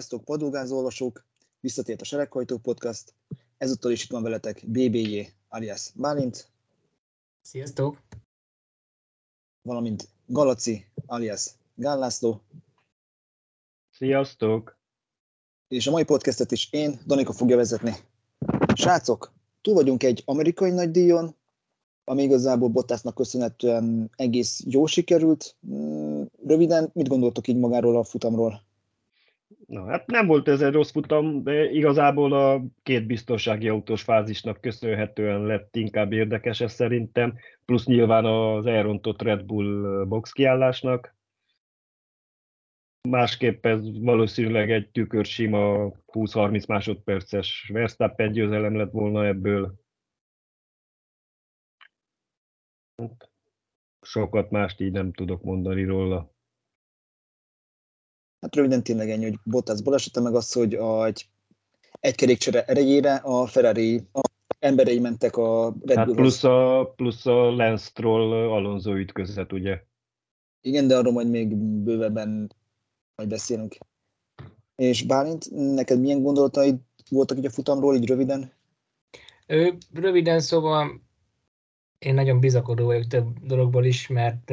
[0.00, 1.24] Sziasztok, padlógázó olvasók!
[1.60, 3.14] Visszatért a Sereghajtó Podcast.
[3.58, 6.50] Ezúttal is itt van veletek BBJ alias Bálint.
[7.42, 8.02] Sziasztok!
[9.62, 12.40] Valamint Galaci alias Gállászló.
[13.90, 14.78] Sziasztok!
[15.68, 17.92] És a mai podcastet is én, Danika fogja vezetni.
[18.74, 21.36] Srácok, túl vagyunk egy amerikai nagydíjon,
[22.04, 25.56] ami igazából Bottasnak köszönhetően egész jó sikerült.
[25.66, 28.68] Mm, röviden, mit gondoltok így magáról a futamról?
[29.70, 34.60] Na, hát nem volt ez egy rossz futam, de igazából a két biztonsági autós fázisnak
[34.60, 41.14] köszönhetően lett inkább érdekes ez szerintem, plusz nyilván az elrontott Red Bull box kiállásnak.
[43.08, 49.74] Másképp ez valószínűleg egy tükör sima 20-30 másodperces Verstappen győzelem lett volna ebből.
[54.00, 56.38] Sokat mást így nem tudok mondani róla.
[58.40, 61.28] Hát röviden tényleg ennyi, hogy Bottas balesete, meg az, hogy a, egy,
[62.00, 64.20] egy kerékcsere erejére a Ferrari a
[64.60, 69.82] emberei mentek a Red hát plusz a, plusz a Lance Stroll Alonso ütközet, ugye?
[70.60, 72.52] Igen, de arról majd még bővebben
[73.16, 73.76] majd beszélünk.
[74.76, 76.76] És Bálint, neked milyen gondolataid
[77.10, 78.52] voltak így a futamról, így röviden?
[79.46, 81.00] Ö, röviden szóval
[81.98, 84.52] én nagyon bizakodó vagyok több dologból is, mert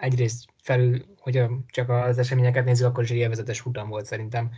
[0.00, 4.50] egyrészt felül, hogyha csak az eseményeket nézzük, akkor is egy élvezetes futam volt szerintem.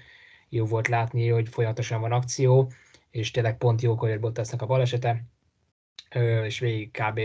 [0.48, 2.72] Jó volt látni, hogy folyamatosan van akció,
[3.10, 5.24] és tényleg pont jókor jött Bottasnak a balesete,
[6.44, 7.20] és végig kb.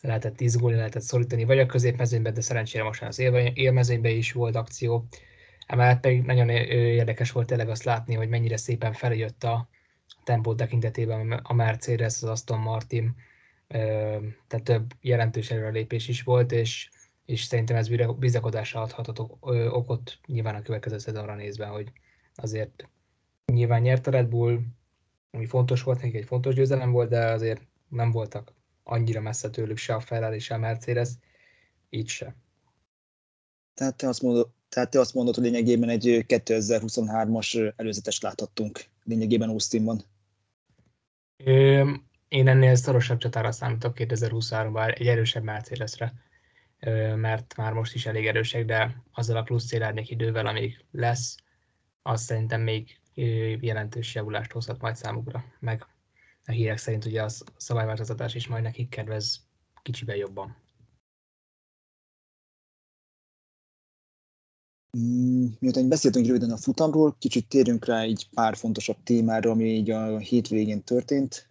[0.00, 3.18] lehetett izgulni, lehetett szorítani, vagy a középmezőnyben, de szerencsére most az
[3.54, 5.06] élmezőnyben is volt akció.
[5.66, 9.68] Emellett pedig nagyon érdekes volt tényleg azt látni, hogy mennyire szépen feljött a
[10.24, 13.14] tempó tekintetében a Mercedes, az Aston Martin,
[13.68, 16.88] tehát több jelentős előrelépés is volt, és
[17.30, 19.18] és szerintem ez bizakodásra adhatott
[19.70, 21.92] okot nyilván a következő szezonra nézve, hogy
[22.34, 22.88] azért
[23.52, 24.60] nyilván nyert a Red Bull,
[25.30, 29.76] ami fontos volt, nekik egy fontos győzelem volt, de azért nem voltak annyira messze tőlük
[29.76, 31.08] se a Ferrari, se a Mercedes,
[31.90, 32.36] így se.
[33.74, 39.48] Tehát te azt mondod, tehát te azt mondod hogy lényegében egy 2023-as előzetes láthattunk lényegében
[39.48, 40.02] Austinban.
[42.28, 46.12] Én ennél szorosabb csatára számítok 2023-ban, egy erősebb Mercedesre
[47.16, 51.36] mert már most is elég erősek, de azzal a plusz célárnyék idővel, amíg lesz,
[52.02, 53.00] az szerintem még
[53.60, 55.86] jelentős javulást hozhat majd számukra, meg
[56.44, 59.46] a hírek szerint ugye a szabályváltoztatás is majd nekik kedvez
[59.82, 60.56] kicsiben jobban.
[64.98, 69.90] Mm, miután beszéltünk röviden a futamról, kicsit térjünk rá egy pár fontosabb témára, ami így
[69.90, 71.46] a hétvégén történt.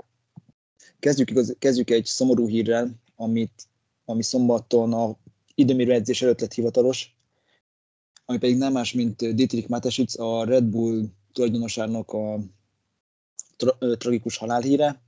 [1.00, 3.69] Kezdjük, igaz, kezdjük egy szomorú hírrel, amit
[4.10, 5.18] ami szombaton a
[5.56, 7.16] időmérő edzés előtt lett hivatalos,
[8.26, 12.40] ami pedig nem más, mint Dietrich Matesic, a Red Bull tulajdonosának a
[13.56, 15.02] tra- tragikus halálhíre.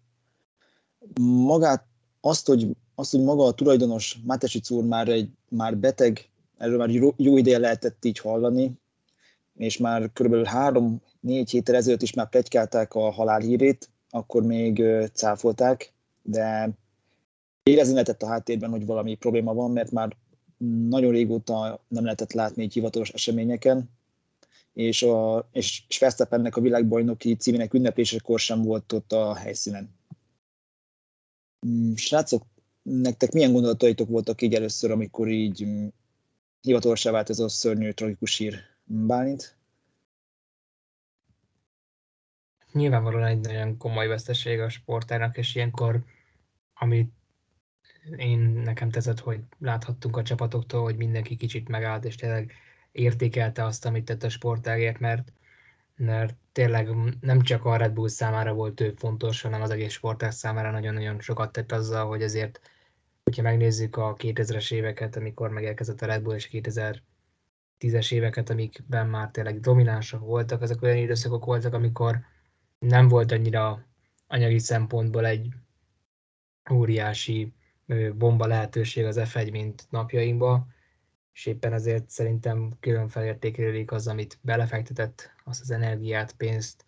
[1.22, 1.85] Magát
[2.22, 6.90] azt, hogy, azt, hogy maga a tulajdonos Matesic úr már, egy, már beteg, erről már
[6.90, 8.72] jó, jó ideje lehetett így hallani,
[9.56, 10.45] és már kb.
[10.45, 16.69] három-négy héttel ezelőtt is már plegykálták a halálhírét, akkor még cáfolták, de
[17.63, 20.16] érezni lehetett a háttérben, hogy valami probléma van, mert már
[20.89, 23.89] nagyon régóta nem lehetett látni egy hivatalos eseményeken,
[24.73, 29.95] és, a, és, és Verstappennek a világbajnoki címének ünneplésekor sem volt ott a helyszínen.
[31.67, 32.44] Mm, srácok,
[32.81, 35.88] nektek milyen gondolataitok voltak így először, amikor így mm,
[36.61, 38.55] hivatalosá vált ez a szörnyű, tragikus hír?
[38.83, 39.55] Bálint?
[42.72, 46.03] Nyilvánvalóan egy nagyon komoly veszteség a sportának, és ilyenkor,
[46.73, 47.11] amit
[48.16, 52.51] én nekem tetszett, hogy láthattunk a csapatoktól, hogy mindenki kicsit megállt, és tényleg
[52.91, 55.34] értékelte azt, amit tett a sportágért, mert,
[55.95, 56.90] mert tényleg
[57.22, 61.20] nem csak a Red Bull számára volt ő fontos, hanem az egész sportág számára nagyon-nagyon
[61.20, 62.61] sokat tett azzal, hogy ezért,
[63.23, 69.08] hogyha megnézzük a 2000-es éveket, amikor megérkezett a Red Bull, és a 2010-es éveket, amikben
[69.08, 72.20] már tényleg dominánsak voltak, ezek olyan időszakok voltak, amikor
[72.79, 73.85] nem volt annyira
[74.28, 75.47] anyagi szempontból egy
[76.72, 77.53] óriási
[78.14, 80.73] bomba lehetőség az F1, mint napjainkban,
[81.34, 86.85] és éppen ezért szerintem külön felértékelődik az, amit belefektetett, azt az energiát, pénzt,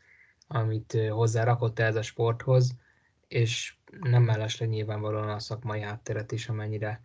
[0.48, 2.76] amit hozzárakott ez a sporthoz,
[3.28, 7.02] és nem mellesleg nyilvánvalóan a szakmai hátteret is, amennyire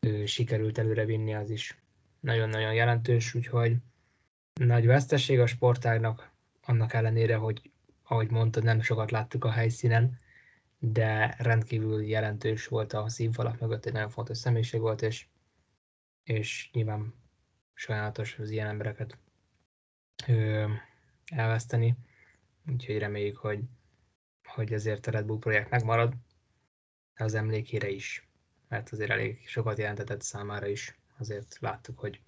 [0.00, 1.78] ő, sikerült előre vinni, az is
[2.20, 3.76] nagyon-nagyon jelentős, úgyhogy
[4.60, 6.30] nagy veszteség a sportágnak,
[6.62, 7.70] annak ellenére, hogy
[8.02, 10.18] ahogy mondtad, nem sokat láttuk a helyszínen,
[10.84, 15.26] de rendkívül jelentős volt a színfalak mögött, egy nagyon fontos személyiség volt, és,
[16.24, 17.14] és nyilván
[17.74, 19.18] sajnálatos az ilyen embereket
[20.26, 20.68] ö,
[21.24, 21.96] elveszteni,
[22.66, 23.60] úgyhogy reméljük, hogy,
[24.44, 26.14] hogy ezért a Red Bull projekt megmarad
[27.14, 28.28] az emlékére is,
[28.68, 30.98] mert azért elég sokat jelentetett számára is.
[31.18, 32.20] Azért láttuk, hogy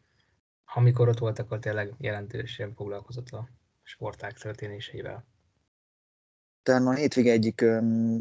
[0.65, 3.49] amikor ott volt, akkor tényleg jelentősen foglalkozott a
[3.83, 5.25] sporták történéseivel.
[6.65, 7.65] Talán a hétvége egyik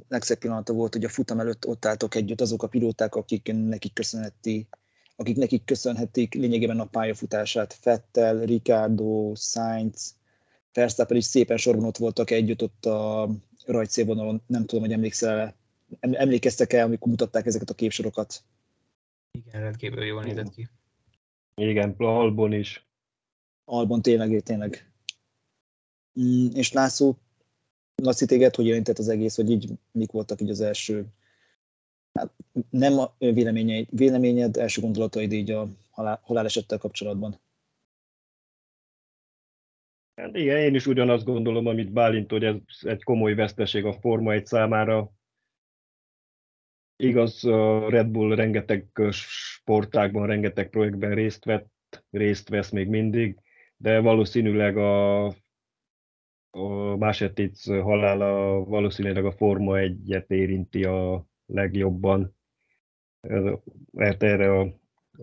[0.07, 3.94] legszebb pillanata volt, hogy a futam előtt ott álltok együtt azok a pilóták, akik nekik
[3.94, 4.68] köszönheti,
[5.16, 7.74] akik nekik köszönhetik lényegében a pályafutását.
[7.74, 10.16] Fettel, Ricardo, Sainz,
[10.74, 13.30] Verstappen is szépen sorban ott voltak együtt ott a
[13.66, 14.42] rajtszélvonalon.
[14.48, 15.56] Nem tudom, hogy emlékszel
[16.00, 18.44] emlékeztek el, amikor mutatták ezeket a képsorokat?
[19.31, 20.68] Igen, rendkívül jól nézett ki.
[21.56, 22.88] Igen, Albon is.
[23.66, 24.92] Albon tényleg, tényleg.
[26.19, 27.18] Mm, és László,
[27.95, 31.06] Laci, téged hogy jelentett az egész, hogy így mik voltak így az első,
[32.13, 32.34] hát
[32.69, 37.40] nem a véleményed, véleményed, első gondolataid így a halál, halálesettel kapcsolatban?
[40.16, 44.34] Hát igen, én is ugyanazt gondolom, amit Bálint, hogy ez egy komoly veszteség a Forma
[44.34, 45.12] 1 számára.
[46.96, 53.39] Igaz, a Red Bull rengeteg sportágban, rengeteg projektben részt vett, részt vesz még mindig,
[53.78, 55.25] de valószínűleg a,
[56.55, 62.35] a Másetic halála valószínűleg a Forma 1-et érinti a legjobban,
[63.91, 64.61] mert erre a,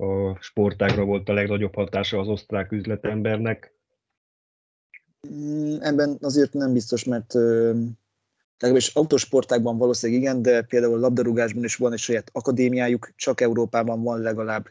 [0.05, 3.75] a sportágra volt a legnagyobb hatása az osztrák üzletembernek.
[5.29, 7.35] Mm, ebben azért nem biztos, mert
[8.59, 14.21] legalábbis autósportákban valószínűleg igen, de például labdarúgásban is van egy saját akadémiájuk, csak Európában van
[14.21, 14.69] legalább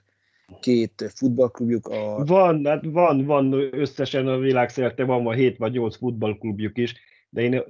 [0.60, 1.88] két futballklubjuk.
[1.88, 2.24] A...
[2.26, 6.96] Van, hát van, van összesen a világszerte van, van 7 vagy 8 futballklubjuk is,
[7.30, 7.64] de, én,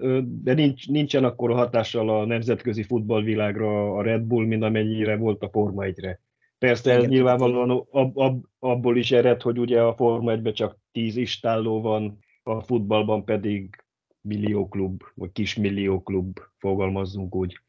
[0.44, 5.50] de nincs, nincsen akkor hatással a nemzetközi futballvilágra a Red Bull, mint amennyire volt a
[5.50, 6.20] Forma 1-re.
[6.58, 11.16] Persze ez nyilvánvalóan ab, ab, abból is ered, hogy ugye a Forma 1 csak 10
[11.16, 13.84] istálló van, a futballban pedig
[14.22, 17.60] millióklub, vagy kismillióklub, fogalmazzunk úgy.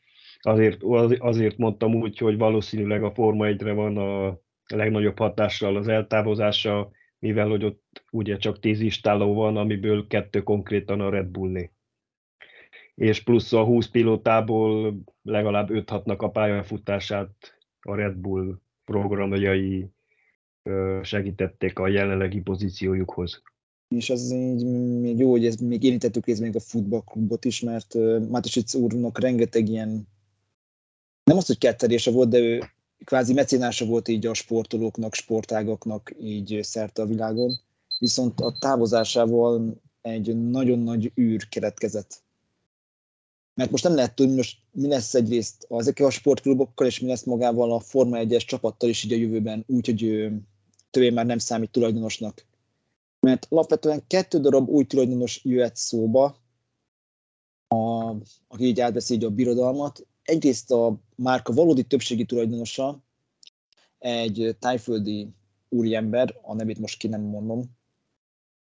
[0.41, 0.83] Azért,
[1.19, 4.39] azért mondtam úgy, hogy valószínűleg a Forma 1-re van a
[4.71, 11.01] legnagyobb hatással az eltávozása, mivel hogy ott ugye csak tíz istáló van, amiből kettő konkrétan
[11.01, 11.71] a Red Bullné.
[12.95, 19.87] És plusz a 20 pilótából legalább 5 hatnak a pályafutását a Red Bull programjai
[21.03, 23.43] segítették a jelenlegi pozíciójukhoz
[23.97, 24.65] és az így
[25.01, 27.95] még jó, hogy ez még érintettük részben még a futballklubot is, mert
[28.29, 30.09] Mátosic úrnak rengeteg ilyen,
[31.25, 32.63] nem az, hogy ketterése volt, de ő
[33.05, 37.61] kvázi mecénása volt így a sportolóknak, sportágaknak így szerte a világon,
[37.99, 42.23] viszont a távozásával egy nagyon nagy űr keretkezett.
[43.55, 47.25] Mert most nem lehet tudni, most mi lesz egyrészt ezekkel a sportklubokkal, és mi lesz
[47.25, 50.31] magával a Forma 1-es csapattal is így a jövőben, úgyhogy
[50.91, 52.45] többé már nem számít tulajdonosnak
[53.21, 56.37] mert alapvetően kettő darab új tulajdonos jöhet szóba,
[57.69, 58.11] a,
[58.49, 60.07] aki így átveszi így a birodalmat.
[60.23, 63.03] Egyrészt a márka valódi többségi tulajdonosa,
[63.99, 65.29] egy tájföldi
[65.69, 67.63] úriember, a nevét most ki nem mondom,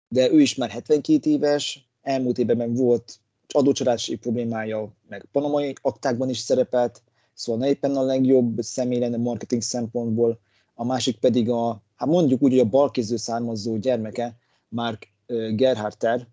[0.09, 6.39] de ő is már 72 éves, elmúlt évben volt adócsalási problémája, meg panamai aktákban is
[6.39, 7.03] szerepelt,
[7.35, 10.39] szóval ne éppen a legjobb személy lenne marketing szempontból,
[10.75, 14.37] a másik pedig a, hát mondjuk úgy, hogy a balkéző származó gyermeke,
[14.69, 15.09] Mark
[15.55, 16.27] Gerharter,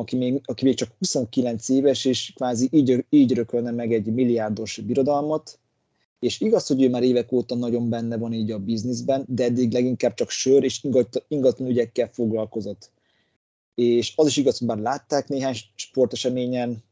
[0.00, 4.78] aki még, aki még csak 29 éves, és kvázi így, így rökölne meg egy milliárdos
[4.86, 5.58] birodalmat,
[6.18, 9.72] és igaz, hogy ő már évek óta nagyon benne van így a bizniszben, de eddig
[9.72, 10.84] leginkább csak sör és
[11.28, 12.90] ingatlan ügyekkel foglalkozott.
[13.74, 16.82] És az is igaz, hogy már látták néhány sporteseményen,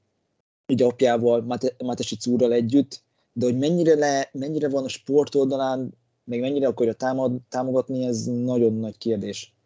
[0.66, 6.40] így apjával, Mátesi Cúrral együtt, de hogy mennyire, le, mennyire van a sport oldalán, meg
[6.40, 9.57] mennyire akarja támad, támogatni, ez nagyon nagy kérdés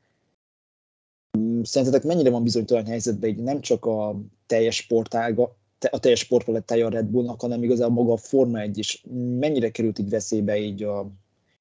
[1.62, 5.56] szerintetek mennyire van bizonytalan helyzetben így nem csak a teljes sportága,
[5.90, 9.04] a teljes sportpalettája a Red Bullnak, hanem igazából maga a Forma 1 is.
[9.38, 11.10] Mennyire került így veszélybe így a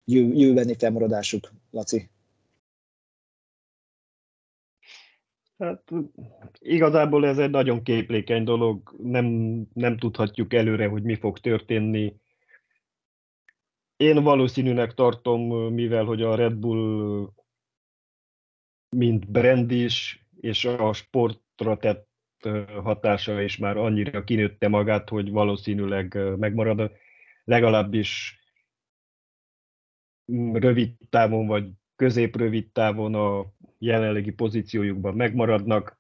[0.06, 2.10] jövőbeni felmaradásuk, Laci?
[5.58, 5.84] Hát
[6.60, 9.26] igazából ez egy nagyon képlékeny dolog, nem,
[9.74, 12.16] nem tudhatjuk előre, hogy mi fog történni.
[13.98, 17.30] Én valószínűnek tartom, mivel hogy a Red Bull
[18.96, 22.10] mint brand is, és a sportra tett
[22.84, 26.92] hatása is már annyira kinőtte magát, hogy valószínűleg megmarad,
[27.44, 28.40] legalábbis
[30.54, 33.46] rövid távon vagy közép-rövid távon a
[33.78, 36.00] jelenlegi pozíciójukban megmaradnak.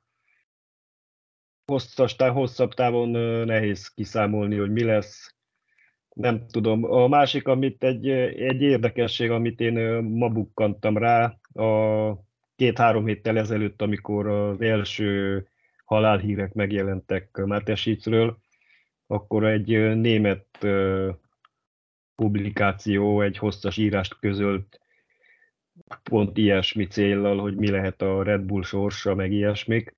[1.65, 3.09] Hosszas, hosszabb távon
[3.45, 5.35] nehéz kiszámolni, hogy mi lesz.
[6.13, 6.83] Nem tudom.
[6.83, 12.29] A másik, amit egy, egy érdekesség, amit én ma bukkantam rá, a
[12.61, 15.47] két-három héttel ezelőtt, amikor az első
[15.85, 18.37] halálhírek megjelentek Mártesicről,
[19.07, 20.67] akkor egy német
[22.15, 24.79] publikáció egy hosszas írást közölt
[26.03, 29.95] pont ilyesmi céllal, hogy mi lehet a Red Bull sorsa, meg ilyesmik.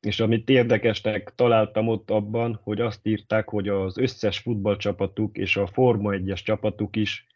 [0.00, 5.66] És amit érdekesnek találtam ott abban, hogy azt írták, hogy az összes futballcsapatuk és a
[5.66, 7.26] Forma 1-es csapatuk is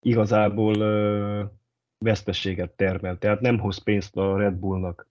[0.00, 0.74] igazából
[2.00, 5.08] ö, vesztességet termel, tehát nem hoz pénzt a Red Bullnak.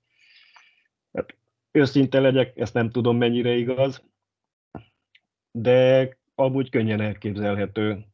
[1.13, 1.35] Hát,
[1.71, 4.01] őszinte legyek, ezt nem tudom mennyire igaz,
[5.51, 8.05] de amúgy könnyen elképzelhető.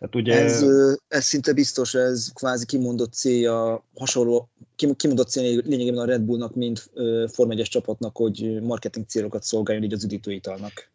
[0.00, 0.42] Hát ugye...
[0.42, 0.64] ez,
[1.08, 4.48] ez szinte biztos, ez kvázi kimondott célja, hasonló,
[4.96, 6.90] kimondott célja lényegében a Red Bullnak, mint
[7.26, 10.90] Form 1 csapatnak, hogy marketing célokat szolgáljon így az üdítőitalnak.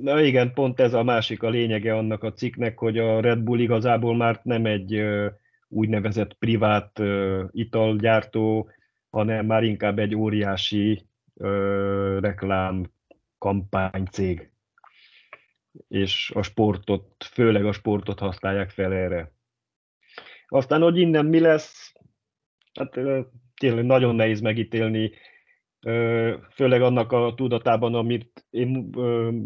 [0.00, 3.58] Na igen, pont ez a másik a lényege annak a cikknek, hogy a Red Bull
[3.58, 5.02] igazából már nem egy
[5.70, 7.00] úgynevezett privát
[7.50, 8.70] italgyártó,
[9.10, 11.06] hanem már inkább egy óriási
[12.20, 12.92] reklám
[13.38, 14.50] kampánycég
[15.88, 19.32] és a sportot, főleg a sportot használják fel erre.
[20.48, 21.92] Aztán, hogy innen mi lesz,
[22.78, 22.90] hát
[23.60, 25.10] tényleg nagyon nehéz megítélni,
[26.54, 28.90] főleg annak a tudatában, amit én,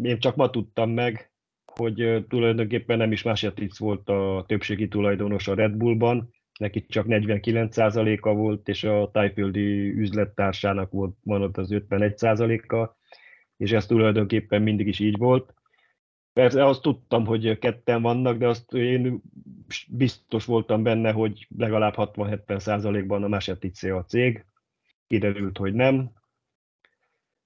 [0.01, 1.33] én csak ma tudtam meg,
[1.77, 6.29] hogy tulajdonképpen nem is Másetics volt a többségi tulajdonos a Red Bullban,
[6.59, 12.95] neki csak 49%-a volt, és a tájföldi üzlettársának volt van ott az 51%-a,
[13.57, 15.53] és ez tulajdonképpen mindig is így volt.
[16.33, 19.21] Persze azt tudtam, hogy ketten vannak, de azt én
[19.89, 24.45] biztos voltam benne, hogy legalább 60-70 százalékban a Masetice a cég.
[25.07, 26.11] Kiderült, hogy nem.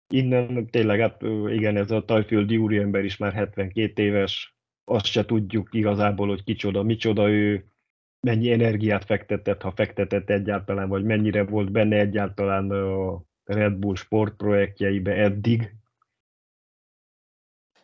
[0.09, 5.69] Innen tényleg, hát igen, ez a tajföldi úriember is már 72 éves, azt se tudjuk
[5.71, 7.65] igazából, hogy kicsoda, micsoda ő,
[8.19, 15.13] mennyi energiát fektetett, ha fektetett egyáltalán, vagy mennyire volt benne egyáltalán a Red Bull sportprojektjeibe
[15.15, 15.79] eddig,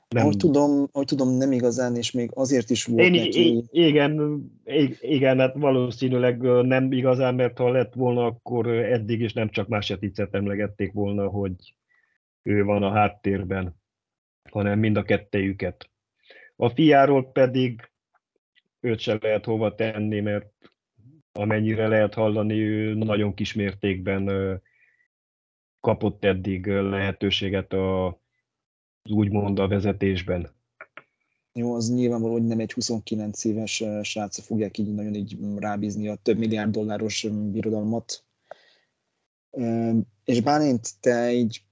[0.10, 0.24] nem...
[0.24, 3.64] Ahogy tudom, ahogy tudom, nem igazán, és még azért is volt Én, neki...
[3.72, 4.42] Igen,
[5.00, 10.36] igen, hát valószínűleg nem igazán, mert ha lett volna, akkor eddig is nem csak Máseticet
[10.36, 11.76] emlegették volna, hogy
[12.46, 13.76] ő van a háttérben,
[14.50, 15.90] hanem mind a kettejüket.
[16.56, 17.90] A fiáról pedig
[18.80, 20.54] őt se lehet hova tenni, mert
[21.32, 24.62] amennyire lehet hallani, ő nagyon kismértékben
[25.80, 28.20] kapott eddig lehetőséget a
[29.10, 30.50] úgymond a vezetésben.
[31.54, 36.16] Jó, az nyilvánvaló, hogy nem egy 29 éves srácra fogják így nagyon így rábízni a
[36.16, 38.24] több milliárd dolláros birodalmat.
[40.26, 41.65] És Bálint, te így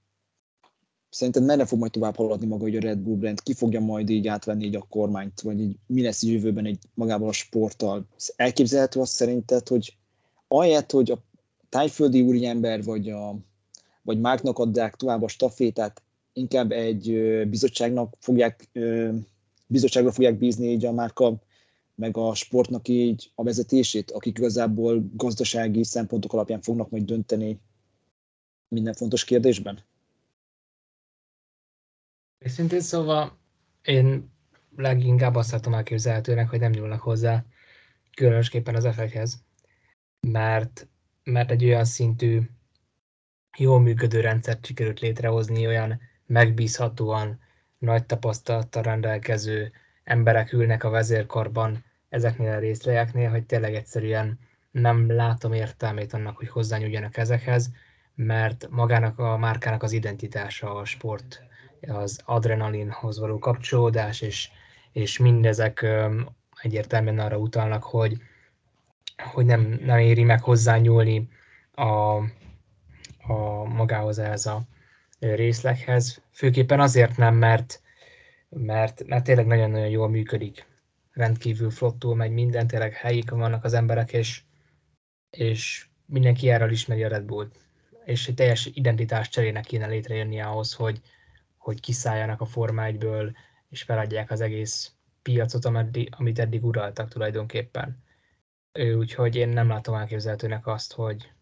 [1.14, 3.42] szerinted merre fog majd tovább haladni maga hogy a Red Bull brand?
[3.42, 6.78] Ki fogja majd így átvenni így a kormányt, vagy így mi lesz így jövőben egy
[6.94, 8.06] magával a sporttal?
[8.36, 9.96] Elképzelhető azt szerinted, hogy
[10.48, 11.18] ahelyett, hogy a
[11.68, 13.36] tájföldi úriember vagy, a,
[14.02, 16.02] vagy Márknak adják tovább a stafétát,
[16.32, 17.12] inkább egy
[17.48, 18.68] bizottságnak fogják,
[19.66, 21.42] bizottságra fogják bízni így a márka
[21.94, 27.58] meg a sportnak így a vezetését, akik igazából gazdasági szempontok alapján fognak majd dönteni
[28.68, 29.78] minden fontos kérdésben?
[32.44, 33.38] Őszintén szóval
[33.82, 34.32] én
[34.76, 37.44] leginkább azt látom elképzelhetőnek, hogy nem nyúlnak hozzá,
[38.16, 39.42] különösképpen az effekhez,
[40.20, 40.88] mert,
[41.22, 42.40] mert egy olyan szintű,
[43.58, 47.38] jól működő rendszert sikerült létrehozni, olyan megbízhatóan,
[47.78, 49.72] nagy tapasztalattal rendelkező
[50.04, 54.38] emberek ülnek a vezérkarban ezeknél a részlejeknél, hogy tényleg egyszerűen
[54.70, 57.70] nem látom értelmét annak, hogy hozzányúljanak ezekhez,
[58.14, 61.42] mert magának a márkának az identitása a sport,
[61.88, 64.48] az adrenalinhoz való kapcsolódás, és,
[64.92, 65.86] és mindezek
[66.62, 68.16] egyértelműen arra utalnak, hogy,
[69.32, 71.28] hogy nem, nem éri meg hozzányúlni
[71.72, 72.16] a,
[73.26, 74.62] a magához ez a
[75.18, 77.82] részleghez, főképpen azért nem, mert,
[78.48, 80.66] mert, mert tényleg nagyon-nagyon jól működik,
[81.12, 84.42] rendkívül flottul megy minden, tényleg helyik vannak az emberek, és,
[85.30, 87.58] és mindenki erről ismeri a Red Bull-t.
[88.04, 91.00] És egy teljes identitás cserének kéne létrejönni ahhoz, hogy,
[91.64, 93.34] hogy kiszálljanak a Forma 1-ből,
[93.68, 94.92] és feladják az egész
[95.22, 95.64] piacot,
[96.10, 98.02] amit eddig uraltak tulajdonképpen.
[98.96, 101.32] Úgyhogy én nem látom elképzelhetőnek azt, hogy,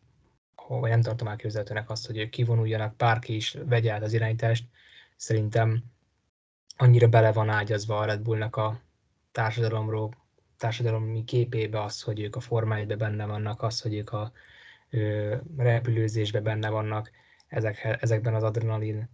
[0.68, 4.68] vagy nem tartom elképzelhetőnek azt, hogy ők kivonuljanak, bárki is vegye át az irányítást.
[5.16, 5.84] Szerintem
[6.76, 8.80] annyira bele van ágyazva a Red Bullnak a
[9.32, 10.10] társadalomról,
[10.56, 14.32] társadalomi képébe az, hogy ők a Forma benne vannak, az, hogy ők a
[14.90, 17.10] ö, repülőzésben benne vannak,
[17.46, 19.08] ezek, ezekben az adrenalin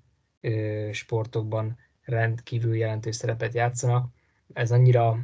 [0.93, 4.13] sportokban rendkívül jelentős szerepet játszanak.
[4.53, 5.19] Ez annyira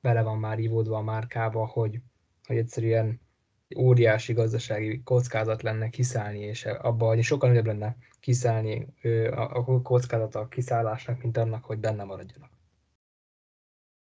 [0.00, 2.00] bele van már ivódva a márkába, hogy,
[2.46, 3.20] hogy egyszerűen
[3.76, 8.86] óriási gazdasági kockázat lenne kiszállni, és abban, hogy sokkal nagyobb lenne kiszállni
[9.30, 12.50] a kockázat a kiszállásnak, mint annak, hogy benne maradjanak.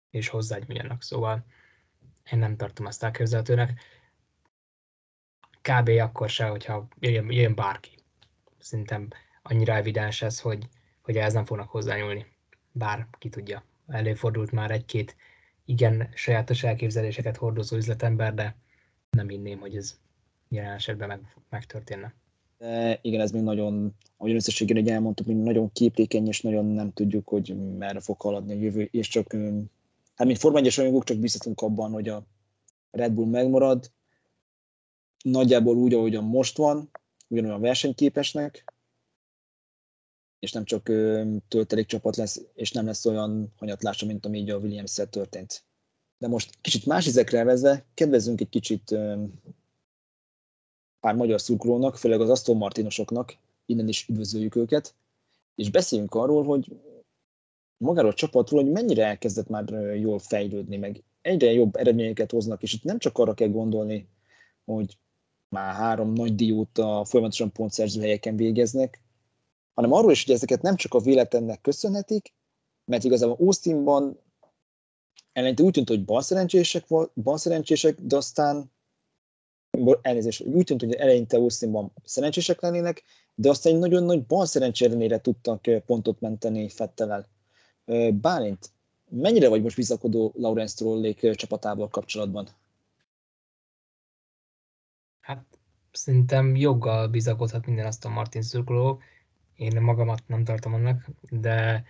[0.09, 1.01] És hozzágyújjanak.
[1.01, 1.45] Szóval
[2.31, 3.79] én nem tartom ezt elképzelhetőnek.
[5.61, 5.89] Kb.
[5.89, 7.91] akkor se, hogyha jön, jön bárki.
[8.59, 9.07] Szerintem
[9.43, 10.67] annyira evidens ez, hogy,
[11.01, 12.25] hogy ez nem fognak hozzányúlni.
[12.71, 13.63] Bár ki tudja.
[13.87, 15.15] Előfordult már egy-két
[15.65, 18.55] igen sajátos elképzeléseket hordozó üzletember, de
[19.09, 19.99] nem inném, hogy ez
[20.49, 22.13] jelen esetben meg, megtörténne.
[22.57, 26.93] De igen, ez még nagyon, ahogy összességében egy elmondtuk, még nagyon képlékeny, és nagyon nem
[26.93, 29.33] tudjuk, hogy merre fog haladni a jövő, és csak,
[30.15, 30.67] hát mint Forma 1
[31.03, 32.25] csak biztatunk abban, hogy a
[32.91, 33.91] Red Bull megmarad,
[35.23, 36.89] nagyjából úgy, ahogyan most van,
[37.27, 38.72] ugyanolyan versenyképesnek,
[40.43, 40.83] és nem csak
[41.47, 45.63] töltelék csapat lesz, és nem lesz olyan hanyatlása, mint ami így a williams történt.
[46.17, 48.95] De most kicsit más izekre vezve, kedvezünk egy kicsit
[50.99, 54.95] pár magyar szurkolónak, főleg az Aston Martinosoknak, innen is üdvözöljük őket,
[55.55, 56.71] és beszéljünk arról, hogy
[57.77, 62.73] magáról a csapatról, hogy mennyire elkezdett már jól fejlődni, meg egyre jobb eredményeket hoznak, és
[62.73, 64.07] itt nem csak arra kell gondolni,
[64.65, 64.97] hogy
[65.49, 69.02] már három nagy dióta folyamatosan pontszerző helyeken végeznek,
[69.73, 72.33] hanem arról is, hogy ezeket nem csak a véletlennek köszönhetik,
[72.85, 74.19] mert igazából Austinban
[75.33, 78.71] eleinte úgy tűnt, hogy balszerencsések, balszerencsések, de aztán
[80.01, 83.03] elnézést, úgy tűnt, hogy eleinte Austinban szerencsések lennének,
[83.35, 84.83] de aztán egy nagyon nagy balszerencs
[85.21, 87.27] tudtak pontot menteni Fettelel.
[88.13, 88.71] Bálint,
[89.09, 92.49] mennyire vagy most bizakodó Lawrence Trollék csapatával kapcsolatban?
[95.19, 95.45] Hát
[95.91, 98.99] szerintem joggal bizakodhat minden a Martin szurkoló.
[99.55, 101.83] Én magamat nem tartom annak, de,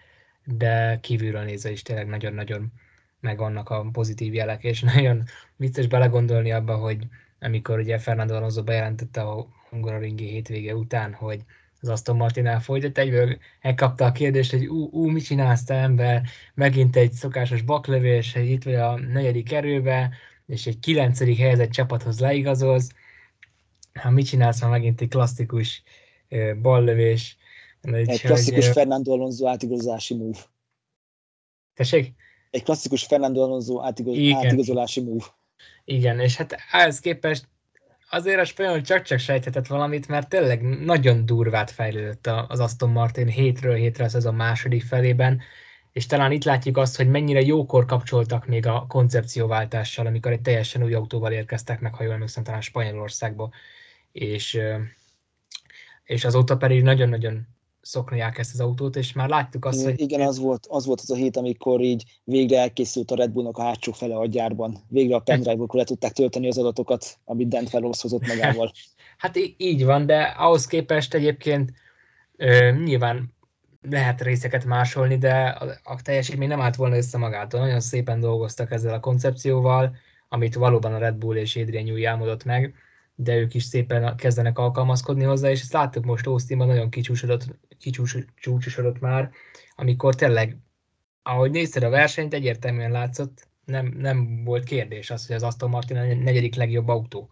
[0.45, 2.73] de kívülről nézve is tényleg nagyon-nagyon
[3.19, 5.23] megvannak a pozitív jelek, és nagyon
[5.55, 7.07] vicces belegondolni abba, hogy
[7.39, 11.43] amikor ugye Fernando Alonso bejelentette a Hungaroringi hétvége után, hogy
[11.83, 16.23] az Aston Martin elfogyott, egyből elkapta a kérdést, hogy ú, ú, mit csinálsz te ember,
[16.53, 22.19] megint egy szokásos baklövés, hogy itt vagy a negyedik erőbe, és egy kilencedik helyezett csapathoz
[22.19, 22.91] leigazolsz,
[23.93, 25.83] ha mit csinálsz, ha megint egy klasszikus
[26.61, 27.37] ballövés.
[27.91, 30.37] Egy, egy klasszikus hogy, Fernando Alonso átigazolási move.
[31.73, 32.13] Tessék?
[32.51, 34.15] Egy klasszikus Fernando Alonso átigaz,
[34.45, 35.25] átigazolási move.
[35.85, 37.47] Igen, és hát ehhez képest
[38.09, 43.75] azért a spanyol csak-csak sejthetett valamit, mert tényleg nagyon durvát fejlődött az Aston Martin hétről
[43.75, 45.41] hétre ez a második felében,
[45.91, 50.83] és talán itt látjuk azt, hogy mennyire jókor kapcsoltak még a koncepcióváltással, amikor egy teljesen
[50.83, 53.49] új autóval érkeztek meg, ha jól emlékszem, talán Spanyolországba,
[54.11, 54.59] és,
[56.03, 57.47] és azóta pedig nagyon-nagyon
[57.83, 59.99] szokniák ezt az autót, és már láttuk azt, hogy...
[59.99, 63.57] Igen, az volt, az volt az a hét, amikor így végre elkészült a Red Bullnak
[63.57, 64.77] a hátsó fele a gyárban.
[64.87, 68.71] Végre a pendrive-okról le tudták tölteni az adatokat, amit Dan Fellows hozott magával.
[69.17, 71.73] hát így van, de ahhoz képest egyébként
[72.37, 73.33] ö, nyilván
[73.81, 77.59] lehet részeket másolni, de a, a teljesítmény nem állt volna össze magától.
[77.59, 79.95] Nagyon szépen dolgoztak ezzel a koncepcióval,
[80.29, 82.73] amit valóban a Red Bull és Adrian Newey álmodott meg
[83.15, 87.45] de ők is szépen kezdenek alkalmazkodni hozzá, és ezt láttuk most Austinban, nagyon kicsúsodott,
[87.77, 89.31] kicsúsosodott már,
[89.75, 90.57] amikor tényleg,
[91.23, 95.97] ahogy nézted a versenyt, egyértelműen látszott, nem, nem volt kérdés az, hogy az Aston Martin
[95.97, 97.29] a negyedik legjobb autó,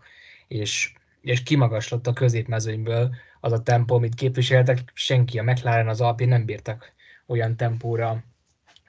[0.47, 6.27] és, és kimagaslott a középmezőnyből az a tempó, amit képviseltek, senki, a McLaren, az Alpin
[6.27, 6.93] nem bírtak
[7.27, 8.23] olyan tempóra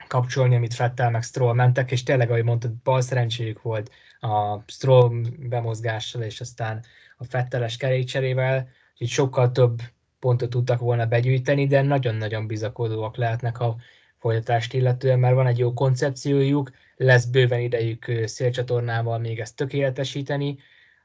[0.07, 3.91] kapcsolni, amit Fettel meg Stroll mentek, és tényleg, ahogy mondtad, bal szerencséjük volt
[4.23, 6.83] a Stroll bemozgással, és aztán
[7.17, 9.81] a Fetteles kerékcserével, hogy sokkal több
[10.19, 13.75] pontot tudtak volna begyűjteni, de nagyon-nagyon bizakodóak lehetnek a
[14.17, 20.57] folytatást illetően, mert van egy jó koncepciójuk, lesz bőven idejük szélcsatornával még ezt tökéletesíteni,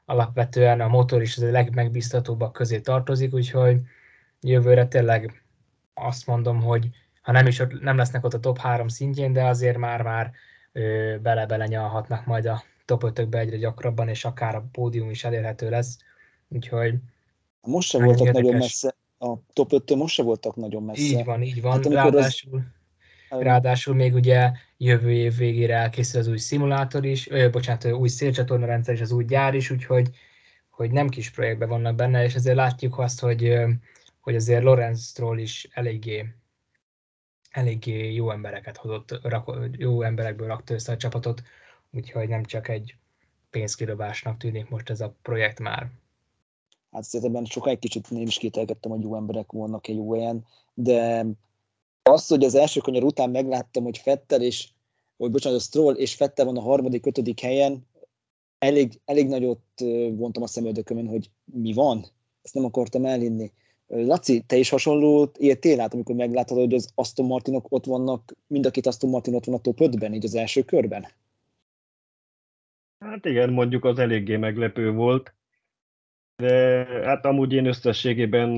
[0.05, 3.81] alapvetően a motor is az a legmegbízhatóbbak közé tartozik, úgyhogy
[4.41, 5.43] jövőre tényleg
[5.93, 6.89] azt mondom, hogy
[7.21, 10.31] ha nem is ott, nem lesznek ott a top 3 szintjén, de azért már-már
[11.21, 15.97] bele-bele nyalhatnak majd a top 5 egyre gyakrabban, és akár a pódium is elérhető lesz.
[16.47, 16.93] Úgyhogy
[17.61, 18.43] most sem voltak érdekes.
[18.43, 21.01] nagyon messze, a top 5 most sem voltak nagyon messze.
[21.01, 21.71] Így van, így van.
[21.71, 22.61] Hát, ráadásul,
[23.29, 23.41] az...
[23.41, 28.65] ráadásul még ugye jövő év végére elkészül az új szimulátor is, ö, bocsánat, új szélcsatorna
[28.65, 30.09] rendszer és az új gyár is, úgyhogy
[30.69, 33.57] hogy nem kis projektben vannak benne, és ezért látjuk azt, hogy,
[34.19, 36.33] hogy azért Lorenz Stroll is eléggé
[37.49, 39.19] eléggé jó embereket hozott,
[39.77, 41.41] jó emberekből rakta össze a csapatot,
[41.91, 42.95] úgyhogy nem csak egy
[43.49, 45.91] pénzkidobásnak tűnik most ez a projekt már.
[46.91, 51.25] Hát szerintem sokáig kicsit nem is kételkedtem, hogy jó emberek vannak egy jó helyen, de
[52.03, 54.69] az, hogy az első kanyar után megláttam, hogy Fettel és,
[55.17, 57.87] hogy bocsánat, a Stroll és Fettel van a harmadik, ötödik helyen,
[58.59, 59.61] elég, elég nagyot
[60.11, 62.05] vontam a szemöldökömön, hogy mi van,
[62.41, 63.51] ezt nem akartam elhinni.
[63.87, 68.65] Laci, te is hasonló éltél át, amikor meglátod, hogy az Aston Martinok ott vannak, mind
[68.65, 71.07] a két Aston Martin ott van a top 5-ben, így az első körben?
[72.99, 75.35] Hát igen, mondjuk az eléggé meglepő volt,
[76.35, 78.49] de hát amúgy én összességében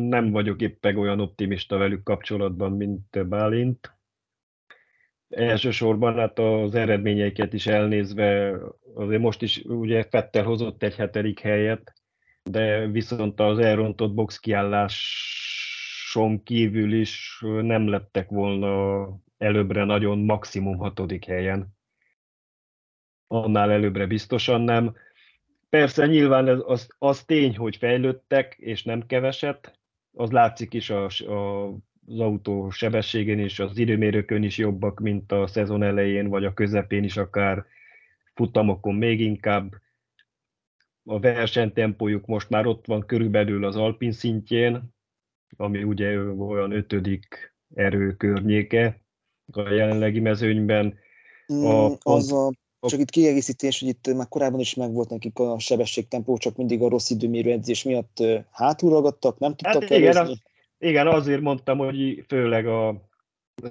[0.00, 3.96] nem vagyok éppen olyan optimista velük kapcsolatban, mint Bálint.
[5.28, 8.58] Elsősorban hát az eredményeiket is elnézve,
[8.94, 11.92] azért most is ugye Fettel hozott egy hetedik helyet,
[12.42, 19.08] de viszont az elrontott box kiálláson kívül is nem lettek volna
[19.38, 21.77] előbbre nagyon maximum hatodik helyen.
[23.28, 24.96] Annál előbbre biztosan nem.
[25.68, 29.78] Persze nyilván ez, az, az tény, hogy fejlődtek, és nem keveset.
[30.12, 31.72] Az látszik is a, a
[32.08, 37.04] az autó sebességén és az időmérőkön is jobbak, mint a szezon elején, vagy a közepén
[37.04, 37.64] is akár
[38.34, 39.74] futamokon még inkább.
[41.04, 44.94] A versenytempójuk most már ott van körülbelül az Alpin szintjén,
[45.56, 49.00] ami ugye olyan ötödik erő környéke
[49.52, 50.98] a jelenlegi mezőnyben.
[51.46, 52.52] A, mm, az a,
[52.88, 56.88] csak itt kiegészítés, hogy itt már korábban is megvolt nekik a sebességtempó, csak mindig a
[56.88, 60.38] rossz időmérő edzés miatt hátulragadtak, nem tudtak hát igen, az,
[60.78, 62.88] igen, azért mondtam, hogy főleg a,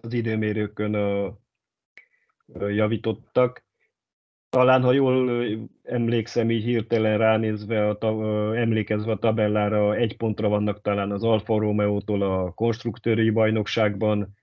[0.02, 1.38] az időmérőkön a,
[2.70, 3.66] javítottak.
[4.50, 5.44] Talán, ha jól
[5.84, 12.22] emlékszem, így hirtelen ránézve, a, emlékezve a tabellára, egy pontra vannak talán az Alfa Romeo-tól
[12.22, 14.36] a konstruktőri bajnokságban.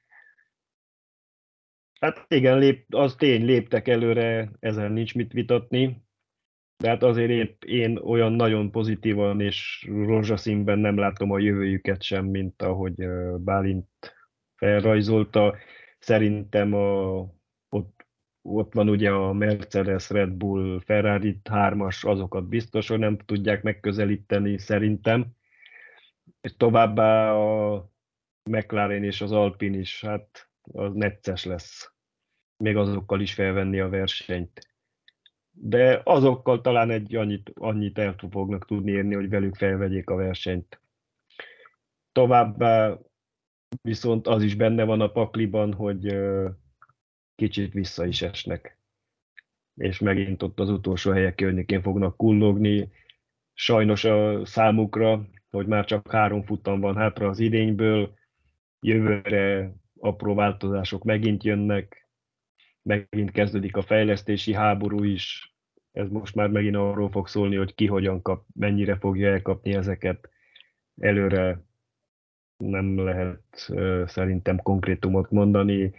[2.00, 6.02] Hát igen, lép, az tény, léptek előre, ezen nincs mit vitatni.
[6.76, 12.26] De hát azért én, én olyan nagyon pozitívan és rózsaszínben nem látom a jövőjüket sem,
[12.26, 12.94] mint ahogy
[13.38, 13.88] Bálint
[14.56, 15.56] felrajzolta.
[15.98, 17.18] Szerintem a,
[17.68, 18.06] ott,
[18.42, 24.58] ott van ugye a Mercedes, Red Bull, Ferrari hármas, azokat biztos, hogy nem tudják megközelíteni
[24.58, 25.26] szerintem.
[26.40, 27.88] És továbbá a
[28.50, 31.92] McLaren és az Alpin is, hát az necces lesz.
[32.56, 34.74] Még azokkal is felvenni a versenyt
[35.56, 40.80] de azokkal talán egy annyit, annyit el fognak tudni érni, hogy velük felvegyék a versenyt.
[42.12, 42.98] Továbbá
[43.82, 46.16] viszont az is benne van a pakliban, hogy
[47.34, 48.78] kicsit vissza is esnek.
[49.74, 52.92] És megint ott az utolsó helyek környékén fognak kullogni.
[53.52, 58.14] Sajnos a számukra, hogy már csak három futam van hátra az idényből,
[58.80, 59.72] jövőre
[60.04, 62.08] apró változások megint jönnek,
[62.82, 65.54] megint kezdődik a fejlesztési háború is,
[65.92, 70.28] ez most már megint arról fog szólni, hogy ki hogyan kap, mennyire fogja elkapni ezeket.
[71.00, 71.60] Előre
[72.56, 73.72] nem lehet
[74.06, 75.92] szerintem konkrétumot mondani.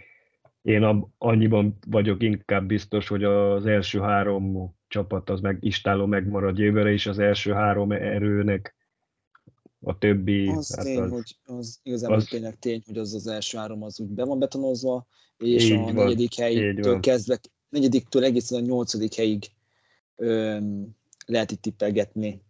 [0.62, 6.92] Én annyiban vagyok inkább biztos, hogy az első három csapat az meg istáló megmarad jövőre
[6.92, 8.74] is, az első három erőnek
[9.86, 10.48] a többi...
[10.48, 13.82] Az hát tény, az, hogy az igazából az, tényleg tény, hogy az az első három
[13.82, 15.06] az úgy be van betonozva,
[15.38, 19.44] és a van, negyedik helytől kezdve, negyediktől egészen a nyolcadik helyig
[20.16, 20.58] ö,
[21.26, 22.42] lehet itt tippelgetni.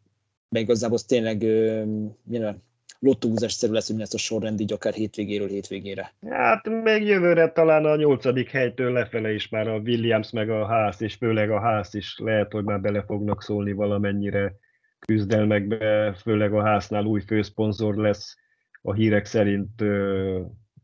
[0.49, 1.85] Meg igazából az tényleg ö,
[2.23, 2.63] milyen
[2.99, 6.15] lottóhúzás-szerű lesz, hogy lesz a sorrend így akár hétvégéről hétvégére.
[6.29, 11.03] Hát még jövőre talán a nyolcadik helytől lefele is már a Williams meg a ház,
[11.03, 14.59] és főleg a ház is lehet, hogy már bele fognak szólni valamennyire
[15.07, 18.37] küzdelmekbe, főleg a háznál új főszponzor lesz,
[18.83, 19.81] a hírek szerint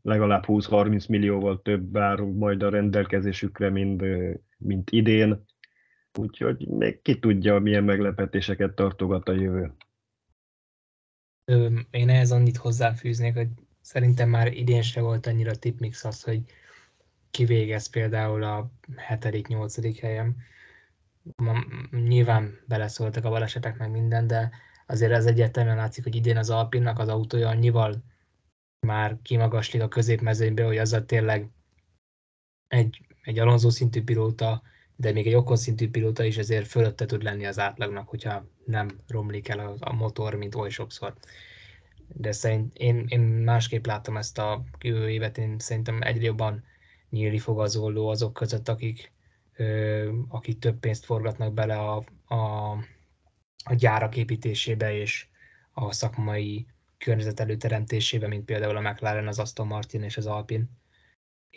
[0.01, 4.03] legalább 20-30 millióval több ár majd a rendelkezésükre, mint,
[4.57, 5.45] mint idén.
[6.19, 9.73] Úgyhogy még ki tudja, milyen meglepetéseket tartogat a jövő.
[11.91, 13.47] Én ehhez annyit hozzáfűznék, hogy
[13.81, 16.41] szerintem már idén se volt annyira tipmix az, hogy
[17.31, 18.71] kivégez például a
[19.09, 19.97] 7.-8.
[20.01, 20.35] helyen.
[21.91, 24.51] Nyilván beleszóltak a balesetek meg minden, de
[24.87, 28.03] azért ez egyértelműen látszik, hogy idén az Alpinnak az autója annyival
[28.87, 31.49] már kimagaslik a középmezőnybe, hogy azzal tényleg
[32.67, 34.61] egy, egy Alonso szintű pilóta,
[34.95, 38.89] de még egy Okon szintű pilóta is ezért fölötte tud lenni az átlagnak, hogyha nem
[39.07, 41.13] romlik el a, motor, mint oly sokszor.
[42.07, 46.63] De szerint én, én másképp látom ezt a jövő évet, én szerintem egyre jobban
[47.09, 49.12] nyílni fog az olló azok között, akik,
[50.27, 52.71] akik több pénzt forgatnak bele a, a,
[53.63, 55.27] a gyárak építésébe és
[55.71, 60.65] a szakmai környezet előteremtésébe, mint például a McLaren, az Aston Martin és az Alpine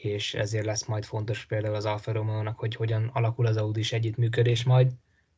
[0.03, 4.65] és ezért lesz majd fontos például az Alfa romeo hogy hogyan alakul az Audi-s együttműködés
[4.65, 4.93] majd,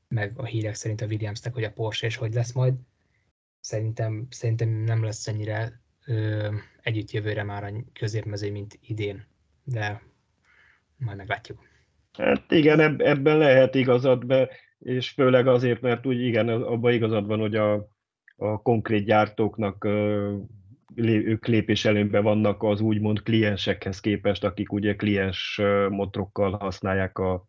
[0.09, 2.75] meg a hírek szerint a Williamsnek, hogy a Porsche és hogy lesz majd.
[3.61, 9.27] Szerintem, szerintem nem lesz ennyire ö, együtt jövőre már a középmező, mint idén,
[9.65, 10.03] de
[10.97, 11.68] majd meglátjuk.
[12.19, 14.49] Hát igen, ebben lehet igazad, be.
[14.79, 17.89] és főleg azért, mert úgy igen, abban igazad van, hogy a,
[18.37, 19.85] a konkrét gyártóknak
[20.95, 27.47] ők lépés előnyben vannak az úgymond kliensekhez képest, akik ugye kliens motrokkal használják a,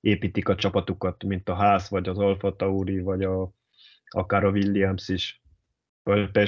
[0.00, 3.52] építik a csapatukat, mint a Ház, vagy az Alfa Tauri, vagy a,
[4.08, 5.42] akár a Williams is,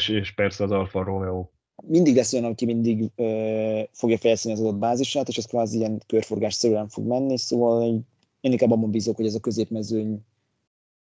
[0.08, 1.50] és persze az Alfa Romeo.
[1.86, 6.02] Mindig lesz olyan, aki mindig ö, fogja fejleszteni az adott bázisát, és ez kvázi ilyen
[6.06, 8.04] körforgás szerűen fog menni, szóval
[8.40, 10.24] én inkább abban bízok, hogy ez a középmezőny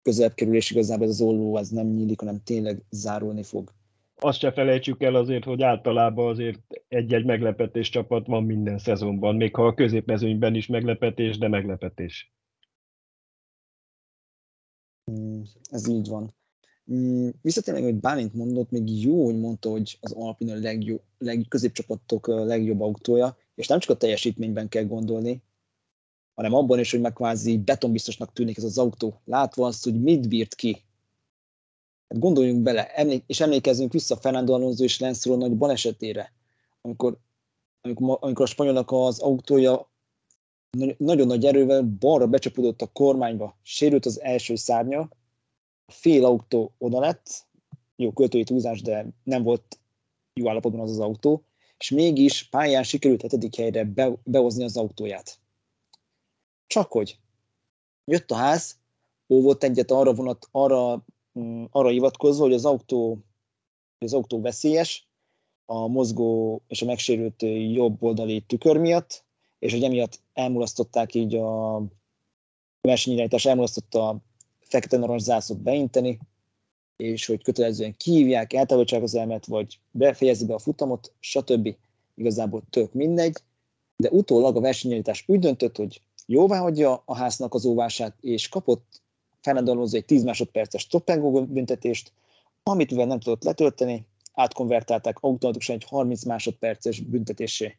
[0.02, 3.72] közelebb kerül, és igazából ez az olló ez nem nyílik, hanem tényleg zárulni fog.
[4.16, 9.56] Azt se felejtsük el azért, hogy általában azért egy-egy meglepetés csapat van minden szezonban, még
[9.56, 12.34] ha a középmezőnyben is meglepetés, de meglepetés.
[15.06, 16.34] Hmm, ez így van.
[16.90, 22.28] Hmm, visszatérve, hogy Bálint mondott, még jó, hogy mondta, hogy az Alpine a legjobb, legközépcsapatok
[22.28, 25.42] legjobb autója, és nem csak a teljesítményben kell gondolni,
[26.34, 30.28] hanem abban is, hogy meg kvázi betonbiztosnak tűnik ez az autó, látva azt, hogy mit
[30.28, 30.84] bírt ki.
[32.08, 36.34] Hát gondoljunk bele, emlék, és emlékezzünk vissza Fernando Alonso és Lance nagy balesetére,
[36.82, 37.18] amikor,
[37.82, 39.92] amikor, amikor a spanyolnak az autója
[40.98, 45.10] nagyon nagy erővel balra becsapódott a kormányba, sérült az első szárnya,
[45.90, 47.48] fél autó oda lett,
[47.96, 49.80] jó költői túlzás, de nem volt
[50.34, 51.44] jó állapotban az az autó,
[51.78, 55.40] és mégis pályán sikerült hetedik helyre be, behozni az autóját.
[56.68, 57.20] Csak hogy
[58.06, 58.78] jött a ház,
[59.30, 61.06] óvott egyet arra vonat, arra,
[61.40, 63.18] mm, arra hivatkozva, hogy az autó,
[63.98, 65.08] az autó veszélyes,
[65.66, 69.24] a mozgó és a megsérült jobb oldali tükör miatt,
[69.60, 71.82] és hogy emiatt elmulasztották így a
[72.82, 74.22] versenyirányítás, elmulasztotta
[74.70, 76.20] a fekete-narancs zászlót beinteni,
[76.98, 81.76] és hogy kötelezően kihívják, eltávolítsák az elmet, vagy befejezni be a futamot, stb.
[82.16, 83.38] Igazából tök mindegy,
[83.96, 89.02] de utólag a versenyirányítás úgy döntött, hogy jóvá hagyja a háznak az óvását, és kapott
[89.42, 91.12] Fernando egy 10 másodperces stop
[91.48, 92.12] büntetést,
[92.64, 97.78] amit mivel nem tudott letölteni, átkonvertálták automatikusan egy 30 másodperces büntetésé.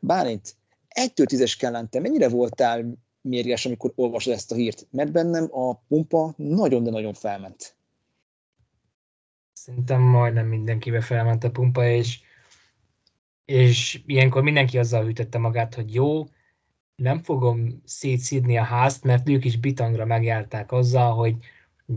[0.00, 0.56] Bálint,
[1.00, 4.86] 1-től 10-es kellente, mennyire voltál mérges, amikor olvasod ezt a hírt?
[4.90, 7.76] Mert bennem a pumpa nagyon, de nagyon felment.
[9.52, 12.20] Szerintem majdnem mindenkibe felment a pumpa, és,
[13.44, 16.24] és ilyenkor mindenki azzal hűtötte magát, hogy jó,
[16.94, 21.36] nem fogom szétszídni a házt, mert ők is bitangra megjárták azzal, hogy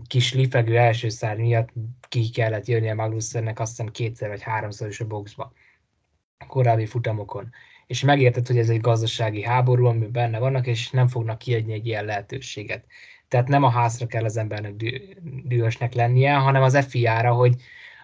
[0.08, 1.70] kis lifegő első szár miatt
[2.10, 5.54] ki kellett jönni a Magnussennek azt hiszem kétszer vagy háromszor is a boxba
[6.38, 7.50] a korábbi futamokon.
[7.93, 11.88] És megértett, hogy ez egy gazdasági háború, amiben benne vannak, és nem fognak kiadni egy
[11.88, 12.86] ilyen lehetőséget.
[13.27, 14.73] Tehát nem a házra kell az embernek
[15.43, 17.56] dühösnek lennie, hanem az FIA-ra, hogy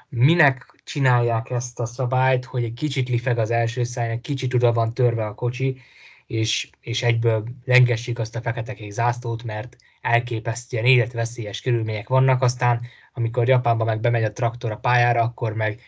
[0.09, 4.93] minek csinálják ezt a szabályt, hogy egy kicsit lifeg az első száj, kicsit oda van
[4.93, 5.81] törve a kocsi,
[6.27, 12.81] és, és egyből lengessék azt a fekete zászlót, mert elképesztően életveszélyes körülmények vannak, aztán
[13.13, 15.79] amikor Japánban meg bemegy a traktor a pályára, akkor meg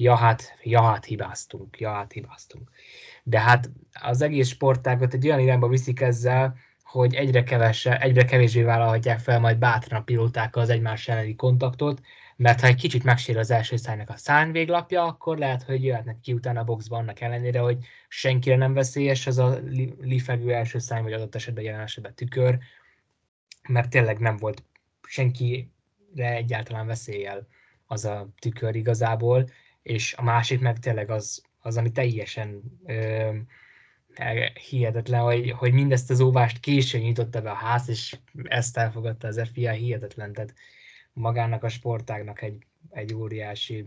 [0.00, 2.70] ja hát, ja hát hibáztunk, ja hát hibáztunk.
[3.22, 8.62] De hát az egész sportágot egy olyan irányba viszik ezzel, hogy egyre, kevese, egyre kevésbé
[8.62, 12.00] vállalhatják fel majd bátran a pilótákkal az egymás elleni kontaktot,
[12.36, 16.32] mert ha egy kicsit megsér az első szájnak a szárnyvéglapja, akkor lehet, hogy jöhetnek ki
[16.32, 19.58] utána a boxba annak ellenére, hogy senkire nem veszélyes az a
[20.00, 22.58] lifegő első szány, vagy adott esetben jelen esetben tükör,
[23.68, 24.62] mert tényleg nem volt
[25.02, 25.66] senkire
[26.16, 27.46] egyáltalán veszéllyel
[27.86, 29.48] az a tükör igazából,
[29.82, 33.36] és a másik meg tényleg az, az ami teljesen ö,
[34.68, 39.48] hihetetlen, hogy, hogy mindezt az óvást későn nyitotta be a ház, és ezt elfogadta az
[39.52, 40.54] FIA, hihetetlen, tehát
[41.12, 43.86] magának a sportágnak egy, egy óriási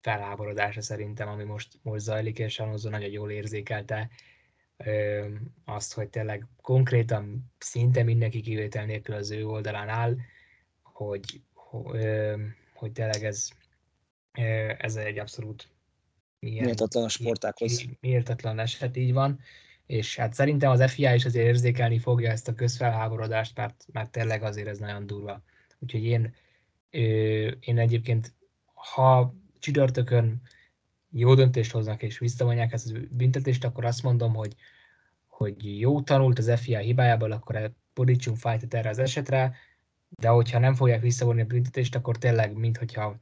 [0.00, 4.08] felháborodása szerintem, ami most, most zajlik, és Alonso nagyon jól érzékelte
[4.76, 5.24] ö,
[5.64, 10.16] azt, hogy tényleg konkrétan szinte mindenki kivétel nélkül az ő oldalán áll,
[10.82, 11.40] hogy,
[11.92, 12.34] ö,
[12.74, 13.48] hogy tényleg ez,
[14.78, 15.68] ez egy abszolút
[16.38, 17.84] ilyen, méltatlan a sportákhoz.
[18.00, 19.40] Méltatlan eset, így van.
[19.86, 24.42] És hát szerintem az FIA is azért érzékelni fogja ezt a közfelháborodást, mert, mert tényleg
[24.42, 25.42] azért ez nagyon durva.
[25.78, 26.34] Úgyhogy én,
[27.60, 28.34] én egyébként,
[28.74, 30.42] ha csütörtökön
[31.10, 34.54] jó döntést hoznak és visszavonják ezt a büntetést, akkor azt mondom, hogy,
[35.26, 39.56] hogy jó tanult az FIA hibájából, akkor borítsunk fájtot erre az esetre,
[40.08, 43.18] de hogyha nem fogják visszavonni a büntetést, akkor tényleg, minthogyha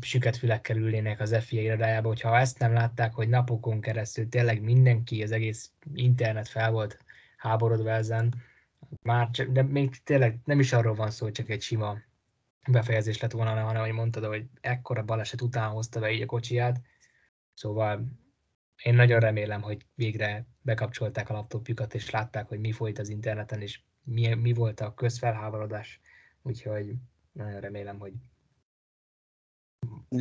[0.00, 5.22] süket fülekkel ülnének az FIA irodájába, hogyha ezt nem látták, hogy napokon keresztül tényleg mindenki,
[5.22, 6.98] az egész internet fel volt
[7.36, 8.34] háborodva ezen,
[9.02, 11.98] már csak, de még tényleg nem is arról van szó, hogy csak egy sima
[12.66, 16.80] befejezés lett volna, hanem hogy mondtad, hogy ekkora baleset után hozta be így a kocsiját.
[17.54, 18.04] Szóval
[18.82, 23.60] én nagyon remélem, hogy végre bekapcsolták a laptopjukat, és látták, hogy mi folyt az interneten,
[23.60, 26.00] és mi, mi volt a közfelháborodás.
[26.42, 26.94] Úgyhogy
[27.32, 28.12] nagyon remélem, hogy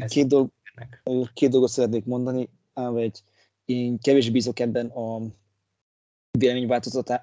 [0.08, 0.49] Két, dolg,
[1.34, 2.49] két dolgot szeretnék mondani.
[2.73, 3.23] egy,
[3.65, 5.21] én kevésbé bízok ebben a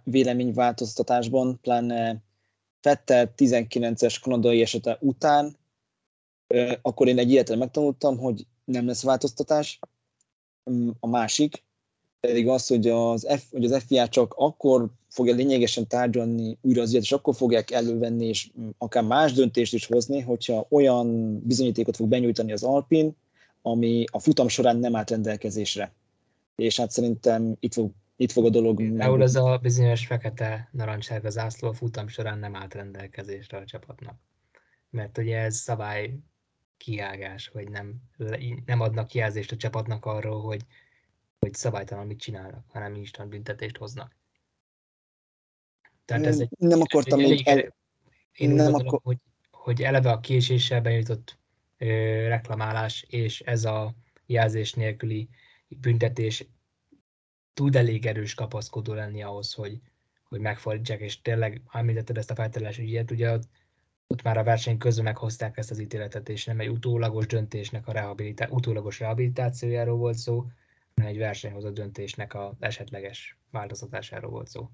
[0.05, 2.23] véleményváltoztatásban, pláne
[2.81, 5.57] Fettel 19-es kanadai esete után,
[6.83, 9.79] akkor én egy ilyet megtanultam, hogy nem lesz változtatás.
[11.01, 11.65] A másik
[12.21, 16.91] pedig az, hogy az, F, hogy az FIA csak akkor fogja lényegesen tárgyalni újra az
[16.91, 22.09] ügyet, és akkor fogják elővenni, és akár más döntést is hozni, hogyha olyan bizonyítékot fog
[22.09, 23.17] benyújtani az Alpin,
[23.63, 25.93] ami a futam során nem állt rendelkezésre.
[26.57, 28.81] És hát szerintem itt fog, itt fog a dolog...
[28.99, 34.19] Ahol ez a bizonyos fekete narancssárga zászló a futam során nem állt rendelkezésre a csapatnak.
[34.91, 36.19] Mert ugye ez szabály
[36.77, 37.95] kiágás, hogy nem,
[38.67, 40.61] nem adnak jelzést a csapatnak arról, hogy,
[41.39, 44.17] hogy szabálytalan mit csinálnak, hanem instant büntetést hoznak.
[46.05, 47.77] Tehát ez egy, nem akartam egy, el...
[48.33, 49.01] Én nem gondolom, akar...
[49.03, 49.19] hogy,
[49.51, 51.39] hogy eleve a késéssel bejutott
[51.79, 51.87] ö,
[52.29, 53.95] reklamálás és ez a
[54.27, 55.29] jelzés nélküli
[55.69, 56.47] büntetés
[57.55, 59.81] tud elég erős kapaszkodó lenni ahhoz, hogy,
[60.29, 63.49] hogy megfordítsák, és tényleg említetted ezt a feltelés ügyet, ugye ott,
[64.07, 67.93] ott már a verseny közben meghozták ezt az ítéletet, és nem egy utólagos döntésnek a
[67.93, 70.45] rehabilitá- utólagos rehabilitációjáról volt szó,
[71.07, 74.71] egy versenyhozott döntésnek a esetleges változtatásáról volt szó.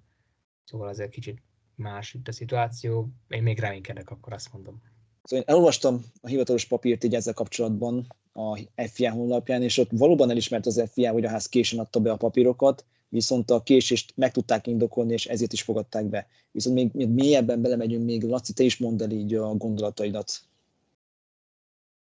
[0.65, 1.43] Szóval azért kicsit
[1.75, 3.09] más itt a szituáció.
[3.29, 4.83] Én még reménykedek, akkor azt mondom.
[5.23, 10.31] Szóval én elolvastam a hivatalos papírt így ezzel kapcsolatban a FIA honlapján, és ott valóban
[10.31, 14.33] elismert az FIA, hogy a ház későn adta be a papírokat, viszont a késést meg
[14.33, 16.27] tudták indokolni, és ezért is fogadták be.
[16.51, 20.43] Viszont még, még mélyebben belemegyünk, még Laci, te is mondd el így a gondolataidat.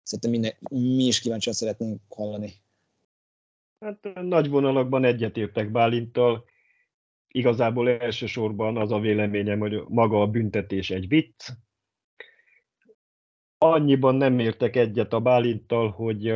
[0.02, 0.52] Szerintem minden,
[0.96, 2.52] mi is kíváncsian szeretnénk hallani.
[3.84, 6.44] Hát nagy vonalakban egyetértek Bálintal
[7.28, 11.50] igazából elsősorban az a véleményem, hogy maga a büntetés egy vicc.
[13.58, 16.28] Annyiban nem értek egyet a Bálinttal, hogy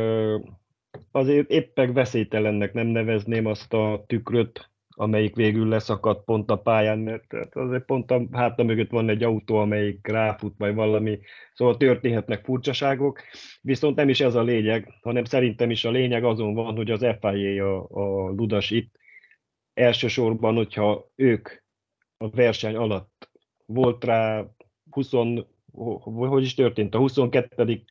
[1.11, 7.55] azért éppen veszélytelennek nem nevezném azt a tükröt, amelyik végül leszakadt pont a pályán, mert
[7.55, 11.19] azért pont a háta mögött van egy autó, amelyik ráfut, vagy valami,
[11.53, 13.21] szóval történhetnek furcsaságok,
[13.61, 17.05] viszont nem is ez a lényeg, hanem szerintem is a lényeg azon van, hogy az
[17.19, 18.95] FIA a, a ludas itt,
[19.73, 21.49] elsősorban, hogyha ők
[22.17, 23.29] a verseny alatt
[23.65, 24.45] volt rá
[24.91, 25.11] 20,
[26.03, 26.95] hogy is történt?
[26.95, 27.83] A 22.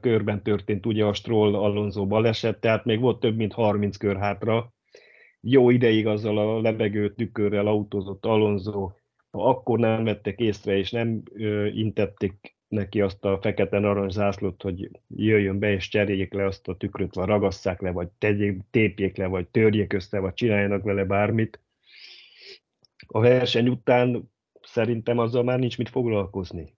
[0.00, 4.72] körben történt ugye a Stroll Alonso baleset, tehát még volt több mint 30 kör hátra.
[5.40, 8.90] Jó ideig azzal a lebegő tükörrel autózott Alonso,
[9.30, 11.22] ha akkor nem vettek észre és nem
[11.72, 16.76] intették neki azt a fekete narancs zászlót, hogy jöjjön be és cseréljék le azt a
[16.76, 21.60] tükröt, vagy ragasszák le, vagy tegyék, tépjék le, vagy törjék össze, vagy csináljanak vele bármit.
[23.06, 24.30] A verseny után
[24.62, 26.74] szerintem azzal már nincs mit foglalkozni.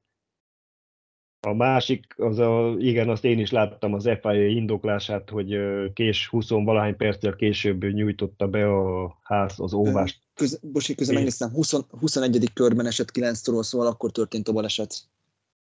[1.47, 5.59] A másik, az a, igen, azt én is láttam az FIA indoklását, hogy
[5.93, 10.19] kés 20 valahány perccel később nyújtotta be a ház az óvást.
[10.35, 12.53] Köz, bosi, közben megnéztem, 20, 21.
[12.53, 14.95] körben esett 9 szóval akkor történt a baleset.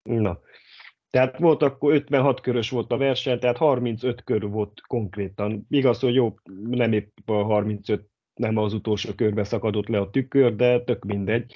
[0.02, 0.40] Na,
[1.10, 5.66] tehát volt akkor 56 körös volt a verseny, tehát 35 kör volt konkrétan.
[5.70, 6.34] Igaz, hogy jó,
[6.68, 11.54] nem épp a 35, nem az utolsó körbe szakadott le a tükör, de tök mindegy.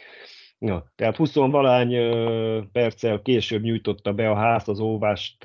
[0.66, 1.94] Ja, tehát 20 valány
[2.73, 5.44] perccel később nyújtotta be a ház az óvást,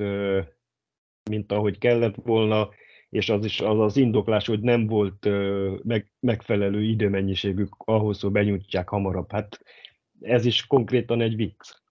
[1.30, 2.70] mint ahogy kellett volna,
[3.10, 5.28] és az is az, az indoklás, hogy nem volt
[5.84, 9.32] meg, megfelelő időmennyiségük ahhoz, hogy benyújtják hamarabb.
[9.32, 9.60] Hát
[10.22, 11.84] ez is konkrétan egy vicc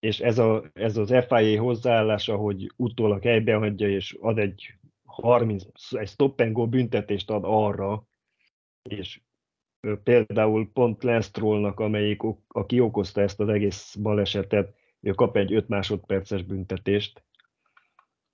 [0.00, 6.08] és ez, a, ez az FIA hozzáállása, hogy utólag hagyja, és ad egy 30, egy
[6.08, 8.06] stop and go büntetést ad arra,
[8.82, 9.20] és
[9.96, 16.42] például pont Lenstrolnak, amelyik, aki okozta ezt az egész balesetet, ő kap egy 5 másodperces
[16.42, 17.22] büntetést,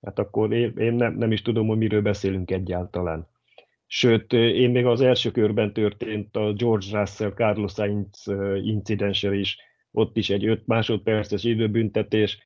[0.01, 3.27] hát akkor én, én nem, nem is tudom, hogy miről beszélünk egyáltalán.
[3.87, 8.25] Sőt, én még az első körben történt a George Russell, Carlos Sainz
[8.63, 9.57] incidensre is
[9.91, 12.39] ott is egy 5 másodperces időbüntetés.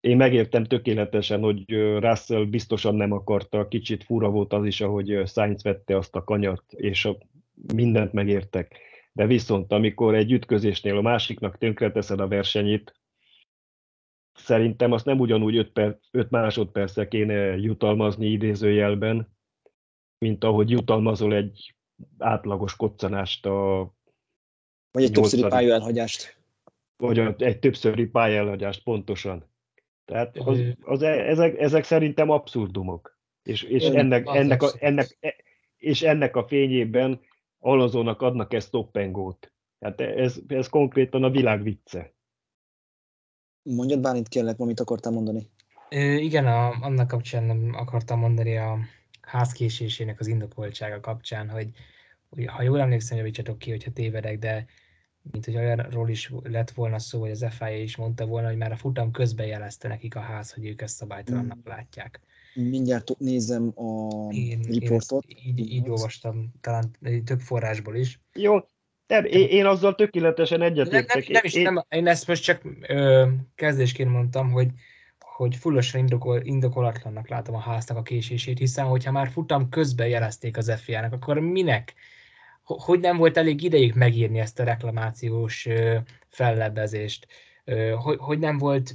[0.00, 1.64] Én megértem tökéletesen, hogy
[1.98, 6.72] Russell biztosan nem akarta, kicsit fura volt az is, ahogy Sainz vette azt a kanyart,
[6.72, 7.16] és a,
[7.74, 8.80] mindent megértek.
[9.12, 13.00] De viszont, amikor egy ütközésnél a másiknak tönkreteszed a versenyét,
[14.34, 19.36] szerintem azt nem ugyanúgy 5, per, 5 másodperccel kéne jutalmazni idézőjelben,
[20.18, 21.74] mint ahogy jutalmazol egy
[22.18, 23.92] átlagos koccanást a
[24.90, 26.42] vagy egy többszöri pályaelhagyást
[27.02, 29.50] vagy egy többszöri pályelhagyást pontosan.
[30.04, 33.18] Tehát az, az, e, ezek, ezek szerintem abszurdumok.
[33.42, 35.34] És, és, ennek, ennek, a, ennek, e,
[35.76, 37.20] és ennek a fényében
[37.64, 38.98] Alonzónak adnak ezt stop
[39.80, 42.14] Hát ez, ez konkrétan a világ vicce.
[43.62, 45.50] Mondjad Bálint, kérlek, amit akartál mondani.
[45.90, 48.78] Ö, igen, a, annak kapcsán nem akartam mondani a
[49.20, 51.70] házkésésének az indokoltsága kapcsán, hogy,
[52.28, 54.66] hogy ha jól emlékszem, javítsatok ki, hogyha tévedek, de
[55.30, 58.72] mint hogy olyanról is lett volna szó, hogy az FIA is mondta volna, hogy már
[58.72, 61.72] a futam közben jelezte nekik a ház, hogy ők ezt szabálytalannak hmm.
[61.72, 62.20] látják.
[62.54, 65.24] Mindjárt nézem a én, riportot.
[65.26, 66.90] Én így, így olvastam, talán
[67.24, 68.20] több forrásból is.
[68.32, 68.58] Jó,
[69.06, 71.14] nem, én, én azzal tökéletesen egyetértek.
[71.14, 71.62] Nem, nem, nem, is, én...
[71.62, 74.68] nem, én ezt most csak ö, kezdésként mondtam, hogy
[75.18, 80.56] hogy fullosan indokol, indokolatlannak látom a háznak a késését, hiszen hogyha már futam közben jelezték
[80.56, 81.94] az FIA-nak, akkor minek?
[82.62, 85.68] Hogy nem volt elég idejük megírni ezt a reklamációs
[86.28, 87.26] fellebbezést?
[87.96, 88.94] Hogy, hogy nem volt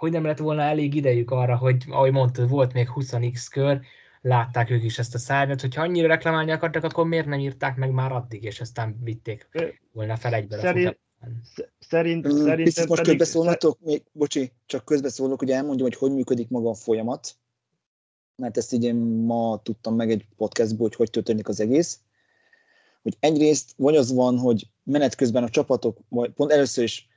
[0.00, 3.80] hogy nem lett volna elég idejük arra, hogy ahogy mondtad, volt még 20x kör,
[4.20, 7.90] látták ők is ezt a szárnyat, hogyha annyira reklamálni akartak, akkor miért nem írták meg
[7.90, 9.48] már addig, és aztán vitték
[9.92, 10.98] volna fel egyből Szerint,
[11.78, 13.18] Szerint, mm, szerintem Picit most pedig...
[13.18, 17.34] közbeszólnatok, még, bocsi, csak közbeszólok, hogy elmondjam, hogy hogy működik maga a folyamat,
[18.36, 18.96] mert ezt így én
[19.26, 22.00] ma tudtam meg egy podcastból, hogy hogy történik az egész.
[23.02, 27.09] Hogy egyrészt vagy az van, hogy menet közben a csapatok, vagy pont először is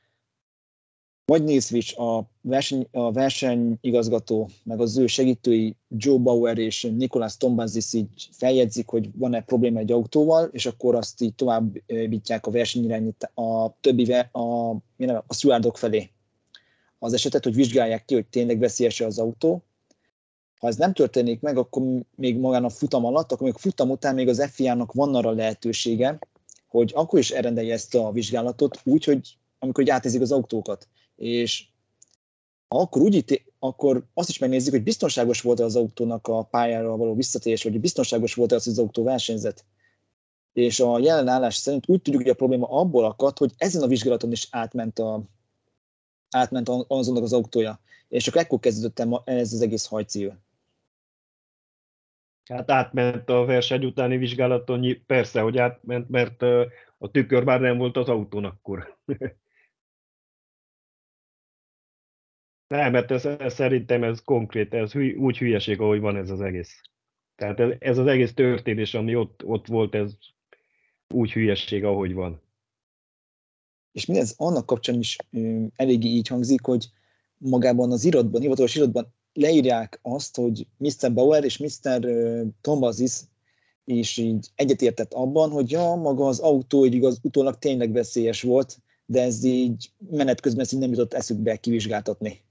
[1.25, 7.93] vagy Switch, a, verseny, a versenyigazgató, meg az ő segítői Joe Bauer és Nikolás Tombazis
[7.93, 13.31] így feljegyzik, hogy van-e probléma egy autóval, és akkor azt így tovább bitják a versenyirányít
[13.33, 14.69] a többi, a, a,
[15.27, 16.09] a stewardok felé.
[16.99, 19.63] Az esetet, hogy vizsgálják ki, hogy tényleg veszélyes az autó.
[20.59, 21.83] Ha ez nem történik meg, akkor
[22.15, 25.31] még magán a futam alatt, akkor még a futam után még az FIA-nak van arra
[25.31, 26.19] lehetősége,
[26.67, 31.65] hogy akkor is elrendelje ezt a vizsgálatot úgy, hogy amikor átézik az autókat és
[32.67, 37.15] akkor úgy itt, akkor azt is megnézzük, hogy biztonságos volt az autónak a pályára való
[37.15, 39.65] visszatérés, vagy biztonságos volt az, az autó versenyzet.
[40.53, 43.87] És a jelen állás szerint úgy tudjuk, hogy a probléma abból akadt, hogy ezen a
[43.87, 45.23] vizsgálaton is átment, a,
[46.29, 47.79] átment azonnak az autója.
[48.07, 50.37] És csak ekkor kezdődött ez az egész hajcíl.
[52.43, 56.41] Hát átment a verseny utáni vizsgálaton, persze, hogy átment, mert
[56.97, 58.97] a tükör már nem volt az autón akkor.
[62.73, 66.41] Nem, mert ez, ez, szerintem ez konkrét, ez hű, úgy hülyeség, ahogy van ez az
[66.41, 66.81] egész.
[67.35, 70.11] Tehát ez, ez az egész történés, ami ott, ott volt, ez
[71.13, 72.41] úgy hülyeség, ahogy van.
[73.91, 76.89] És mindez annak kapcsán is um, eléggé így hangzik, hogy
[77.37, 81.13] magában az iratban, hivatalos iratban leírják azt, hogy Mr.
[81.13, 82.07] Bauer és Mr.
[82.61, 83.19] Tombazis
[83.85, 88.77] is így egyetértett abban, hogy ja, maga az autó így igaz, utólag tényleg veszélyes volt,
[89.05, 92.41] de ez így menet közben így nem jutott eszükbe kivizsgáltatni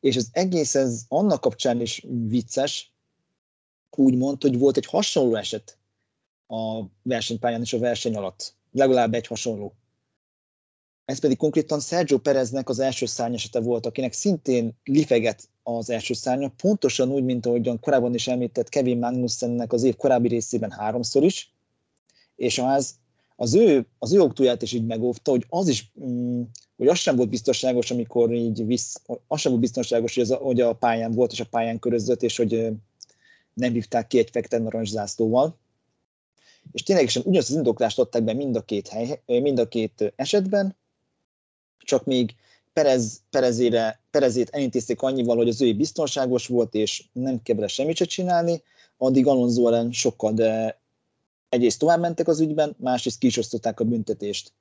[0.00, 2.92] és az egész ez annak kapcsán is vicces,
[3.98, 5.78] úgy mondta, hogy volt egy hasonló eset
[6.46, 8.54] a versenypályán és a verseny alatt.
[8.72, 9.74] Legalább egy hasonló.
[11.04, 16.48] Ez pedig konkrétan Sergio Pereznek az első szárnyesete volt, akinek szintén lifeget az első szárnya,
[16.48, 21.54] pontosan úgy, mint ahogyan korábban is említett Kevin Magnussennek az év korábbi részében háromszor is,
[22.36, 22.94] és az,
[23.40, 26.42] az ő, az ő autóját is így megóvta, hogy az is mm,
[26.76, 30.60] hogy az sem volt biztonságos, amikor így visz, az sem volt biztonságos, hogy, az, hogy
[30.60, 32.72] a pályán volt, és a pályán körözött, és hogy
[33.54, 35.56] nem hívták ki egy fekete narancs zászlóval.
[36.72, 40.76] És ténylegesen ugyanazt az indoklást adták be mind a két, hely, mind a két esetben,
[41.78, 42.34] csak még
[42.72, 48.04] Perez, Perezére, Perezét elintézték annyival, hogy az ő biztonságos volt, és nem kell semmit se
[48.04, 48.62] csinálni,
[48.96, 50.77] addig Alonso ellen sokkal, de
[51.48, 54.52] egyrészt tovább mentek az ügyben, másrészt ki is a büntetést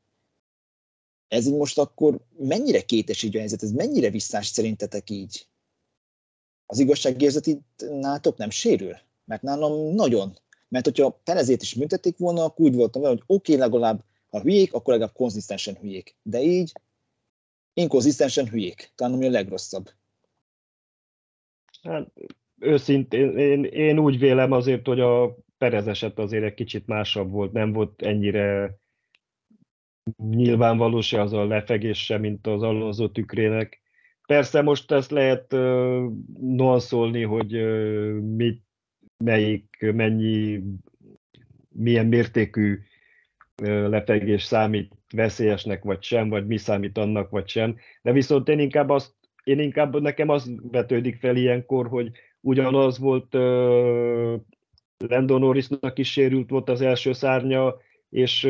[1.28, 5.48] ez így most akkor mennyire kétes így a helyzet, ez mennyire visszás szerintetek így?
[6.66, 8.98] Az igazságérzet itt nálatok nem sérül?
[9.26, 10.38] Mert nálam nagyon.
[10.70, 14.42] Mert hogyha Perezét is büntették volna, akkor úgy voltam vele, hogy oké, okay, legalább ha
[14.42, 16.16] hülyék, akkor legalább konzisztensen hülyék.
[16.24, 16.72] De így
[17.74, 18.92] inkonzisztensen hülyék.
[18.96, 19.90] Talán ami a legrosszabb.
[21.82, 22.12] Hát,
[22.60, 27.52] őszintén, én, én úgy vélem azért, hogy a Perez eset azért egy kicsit másabb volt,
[27.52, 28.78] nem volt ennyire
[30.18, 33.82] nyilvánvaló se az a lefegés mint az Alonso tükrének.
[34.28, 38.64] Persze most ezt lehet uh, nuanszolni, hogy uh, mit,
[39.24, 40.64] melyik, mennyi,
[41.70, 42.80] milyen mértékű
[43.62, 47.76] uh, lefegés számít veszélyesnek vagy sem, vagy mi számít annak vagy sem.
[48.02, 53.36] De viszont én inkább azt, én inkább nekem az vetődik fel ilyenkor, hogy ugyanaz volt
[53.36, 54.42] uh,
[54.98, 57.76] Landon Norrisnak is sérült volt az első szárnya,
[58.10, 58.42] és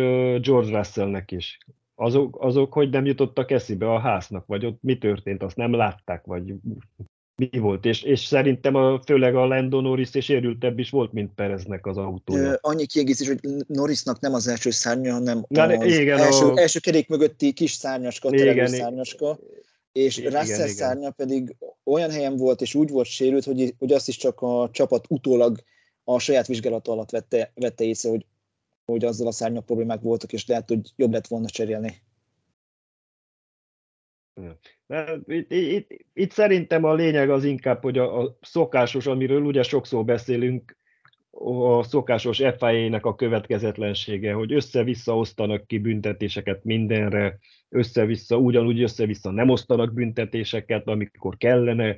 [0.42, 1.58] George Russellnek is.
[1.96, 3.92] Azok, azok hogy nem jutottak eszibe?
[3.92, 4.78] A háznak, vagy ott?
[4.82, 6.54] Mi történt, azt nem látták, vagy
[7.36, 11.34] mi volt, és, és szerintem a, főleg a Lando Norris és érültebb is volt, mint
[11.36, 12.52] Pereznek az autója.
[12.52, 16.60] Ö, annyi kiegészítés, hogy Norrisnak nem az első szárnya, hanem Na, az igen, első, a...
[16.60, 19.40] első kerék mögötti kis szárnyaska, igen, szárnyaska,
[19.92, 23.92] és igen, Russell igen, szárnya pedig olyan helyen volt, és úgy volt sérült, hogy, hogy
[23.92, 25.60] azt is csak a csapat utólag
[26.10, 28.26] a saját vizsgálata alatt vette, vette észre, hogy,
[28.86, 32.02] hogy azzal a szárnyak problémák voltak, és lehet, hogy jobb lett volna cserélni.
[35.26, 40.06] Itt, itt, itt szerintem a lényeg az inkább, hogy a, a szokásos, amiről ugye sokszor
[40.06, 40.78] beszélünk,
[41.32, 47.40] a szokásos FIA-nek a következetlensége, hogy össze-vissza osztanak ki büntetéseket mindenre,
[47.70, 51.98] össze-vissza, ugyanúgy össze-vissza nem osztanak büntetéseket, amikor kellene,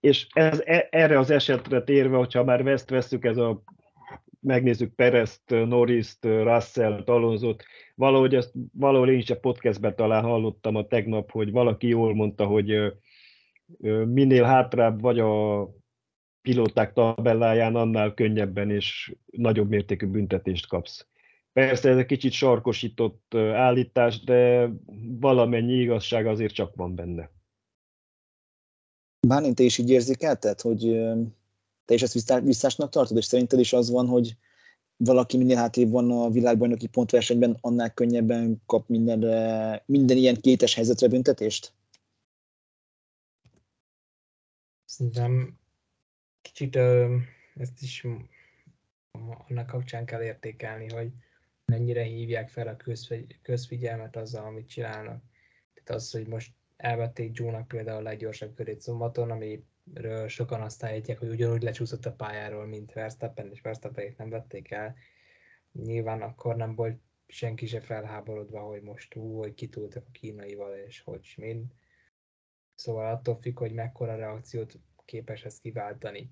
[0.00, 3.62] és ez, e, erre az esetre térve, hogyha már ezt veszük, ez a
[4.40, 10.86] megnézzük Perezt, Norriszt, Russell, Alonzot, valahogy ezt valahol én is a podcastben talán hallottam a
[10.86, 12.92] tegnap, hogy valaki jól mondta, hogy
[14.06, 15.68] minél hátrább vagy a
[16.42, 21.06] pilóták tabelláján, annál könnyebben és nagyobb mértékű büntetést kapsz.
[21.52, 24.70] Persze ez egy kicsit sarkosított állítás, de
[25.20, 27.30] valamennyi igazság azért csak van benne.
[29.28, 30.80] Bálint, te is így érzékelted, hogy
[31.84, 34.36] te is ezt visszásnak tartod, és szerinted is az van, hogy
[34.96, 41.08] valaki minél hátrébb van a világbajnoki pontversenyben, annál könnyebben kap mindenre, minden ilyen kétes helyzetre
[41.08, 41.72] büntetést?
[44.84, 45.58] Szerintem
[46.40, 46.76] kicsit
[47.54, 48.06] ezt is
[49.48, 51.12] annak kapcsán kell értékelni, hogy
[51.64, 52.76] mennyire hívják fel a
[53.42, 55.22] közfigyelmet azzal, amit csinálnak.
[55.74, 59.64] Tehát az, hogy most elvették Joe-nak például a leggyorsabb körét szombaton, ami
[59.94, 64.70] ről sokan azt állítják, hogy ugyanúgy lecsúszott a pályáról, mint Verstappen, és verstappen nem vették
[64.70, 64.96] el.
[65.72, 71.00] Nyilván akkor nem volt senki se felháborodva, hogy most ú, hogy kitúltak a kínaival, és
[71.00, 71.64] hogy mind.
[72.74, 76.30] Szóval attól függ, hogy mekkora reakciót képes ez kiváltani.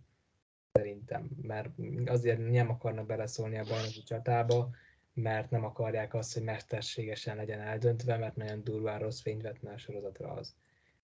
[0.73, 1.69] Szerintem, mert
[2.07, 4.71] azért nem akarnak beleszólni a bajnoki csatába,
[5.23, 9.79] mert nem akarják azt, hogy mesterségesen legyen eldöntve, mert nagyon durván rossz fényt vetne a
[9.79, 10.55] sorozatra az.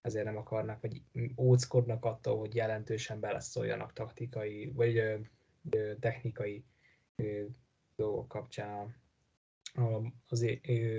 [0.01, 1.03] Ezért nem akarnak, vagy
[1.37, 5.17] óckodnak attól, hogy jelentősen beleszóljanak taktikai, vagy ö,
[5.71, 6.65] ö, technikai
[7.17, 7.43] ö,
[7.97, 8.97] dolgok kapcsán
[10.29, 10.43] az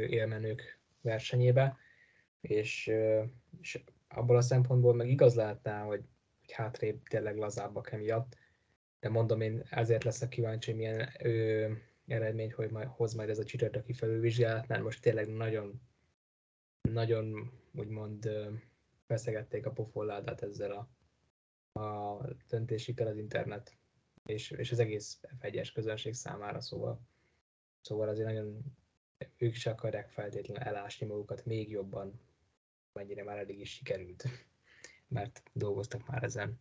[0.07, 1.77] élmenők versenyébe,
[2.41, 2.91] és,
[3.61, 6.03] és abból a szempontból meg igaz lehetne, hogy,
[6.39, 8.37] hogy hátrébb tényleg lazábbak emiatt,
[8.99, 11.09] de mondom, én ezért leszek kíváncsi, hogy milyen
[12.07, 15.81] eredményt hogy majd, hoz majd ez a csütörtöki felülvizsgálat, mert most tényleg nagyon,
[16.81, 18.29] nagyon úgymond
[19.07, 20.89] feszegették a pofolládát ezzel a,
[21.79, 23.77] a döntésikkel az internet,
[24.25, 27.01] és, és az egész f közönség számára, szóval,
[27.81, 28.61] szóval azért nagyon
[29.37, 32.21] ők se akarják feltétlenül elásni magukat még jobban,
[32.93, 34.25] mennyire már eddig is sikerült,
[35.07, 36.59] mert dolgoztak már ezen.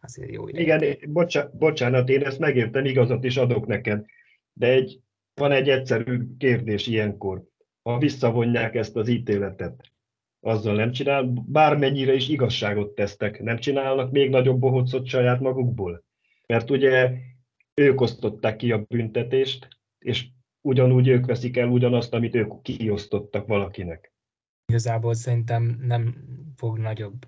[0.00, 0.76] Azért jó ideje.
[0.76, 4.06] Igen, bocsánat, bocsánat, én ezt megértem, igazat is adok neked,
[4.58, 5.00] de egy,
[5.34, 7.44] van egy egyszerű kérdés ilyenkor.
[7.82, 9.92] Ha visszavonják ezt az ítéletet,
[10.40, 16.04] azzal nem csinál, bármennyire is igazságot tesztek, nem csinálnak még nagyobb bohocot saját magukból.
[16.46, 17.12] Mert ugye
[17.74, 20.26] ők osztották ki a büntetést, és
[20.60, 24.12] ugyanúgy ők veszik el ugyanazt, amit ők kiosztottak valakinek.
[24.66, 26.14] Igazából szerintem nem
[26.56, 27.26] fog nagyobb.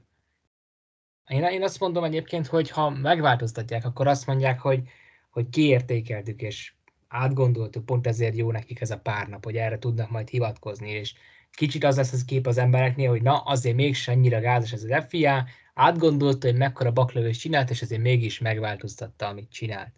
[1.27, 4.83] Én, én azt mondom egyébként, hogy ha megváltoztatják, akkor azt mondják, hogy,
[5.31, 6.73] hogy kiértékeltük, és
[7.09, 11.15] átgondoltuk, pont ezért jó nekik ez a pár nap, hogy erre tudnak majd hivatkozni, és
[11.51, 15.05] kicsit az lesz az kép az embereknél, hogy na, azért mégis annyira gázos ez az
[15.09, 19.93] FIA, átgondolta, hogy mekkora baklövést csinált, és azért mégis megváltoztatta, amit csinált.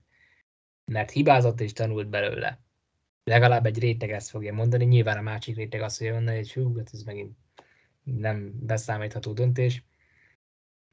[0.85, 2.61] Mert hibázott és tanult belőle.
[3.25, 6.77] Legalább egy réteg ezt fogja mondani, nyilván a másik réteg azt fogja mondani, hogy hú,
[6.77, 7.37] hát ez megint
[8.03, 9.85] nem beszámítható döntés.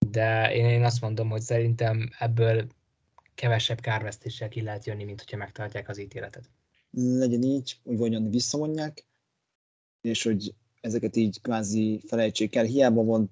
[0.09, 2.67] De én, én azt mondom, hogy szerintem ebből
[3.37, 6.49] kevesebb kárvesztéssel ki lehet jönni, mint hogyha megtartják az ítéletet.
[6.91, 9.05] Legyen így, hogy vagyon visszamondják,
[10.01, 12.63] és hogy ezeket így kvázi felejtsék el.
[12.63, 13.31] Hiába, van,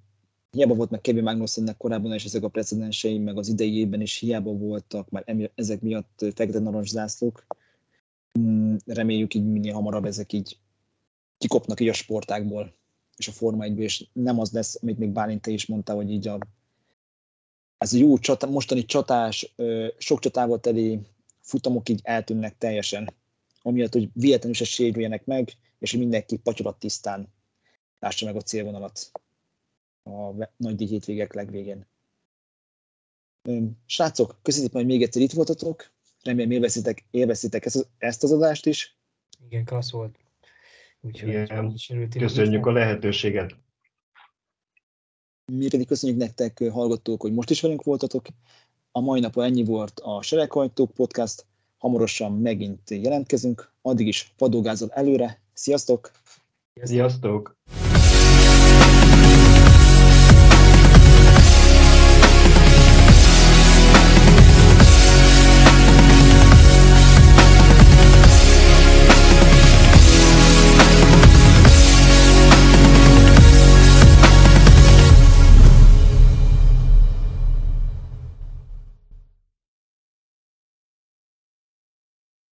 [0.52, 4.52] hiába volt meg Kevin Magnussennek korábban és ezek a precedensei, meg az idejében is hiába
[4.52, 7.46] voltak már ezek miatt fekete-narancs zászlók.
[8.40, 10.58] Mm, reméljük így minél hamarabb ezek így
[11.38, 12.74] kikopnak így a sportákból
[13.18, 16.12] és a Forma 1 és nem az lesz, amit még Bálint te is mondta, hogy
[16.12, 16.38] így a,
[17.78, 19.56] ez a jó csata, mostani csatás,
[19.98, 21.00] sok csatával teli
[21.42, 23.14] futamok így eltűnnek teljesen.
[23.62, 27.28] Amiatt, hogy véletlenül se sérüljenek meg, és hogy mindenki patyolat tisztán
[28.00, 29.12] lássa meg a célvonalat
[30.04, 31.86] a nagy díj hétvégek legvégén.
[33.86, 35.92] Srácok, köszönjük, hogy még egyszer itt voltatok.
[36.24, 38.98] Remélem élvezitek, élvezitek ezt, ezt az adást is.
[39.50, 40.20] Igen, klassz volt.
[41.02, 41.76] Úgyhogy Igen,
[42.10, 43.56] köszönjük a lehetőséget.
[45.52, 48.26] Mi pedig köszönjük nektek, hallgatók, hogy most is velünk voltatok.
[48.92, 51.46] A mai napon ennyi volt a Sereghajtók podcast.
[51.78, 53.72] Hamarosan megint jelentkezünk.
[53.82, 55.42] Addig is padógázol előre.
[55.54, 56.12] Sziasztok!
[56.84, 57.56] Sziasztok!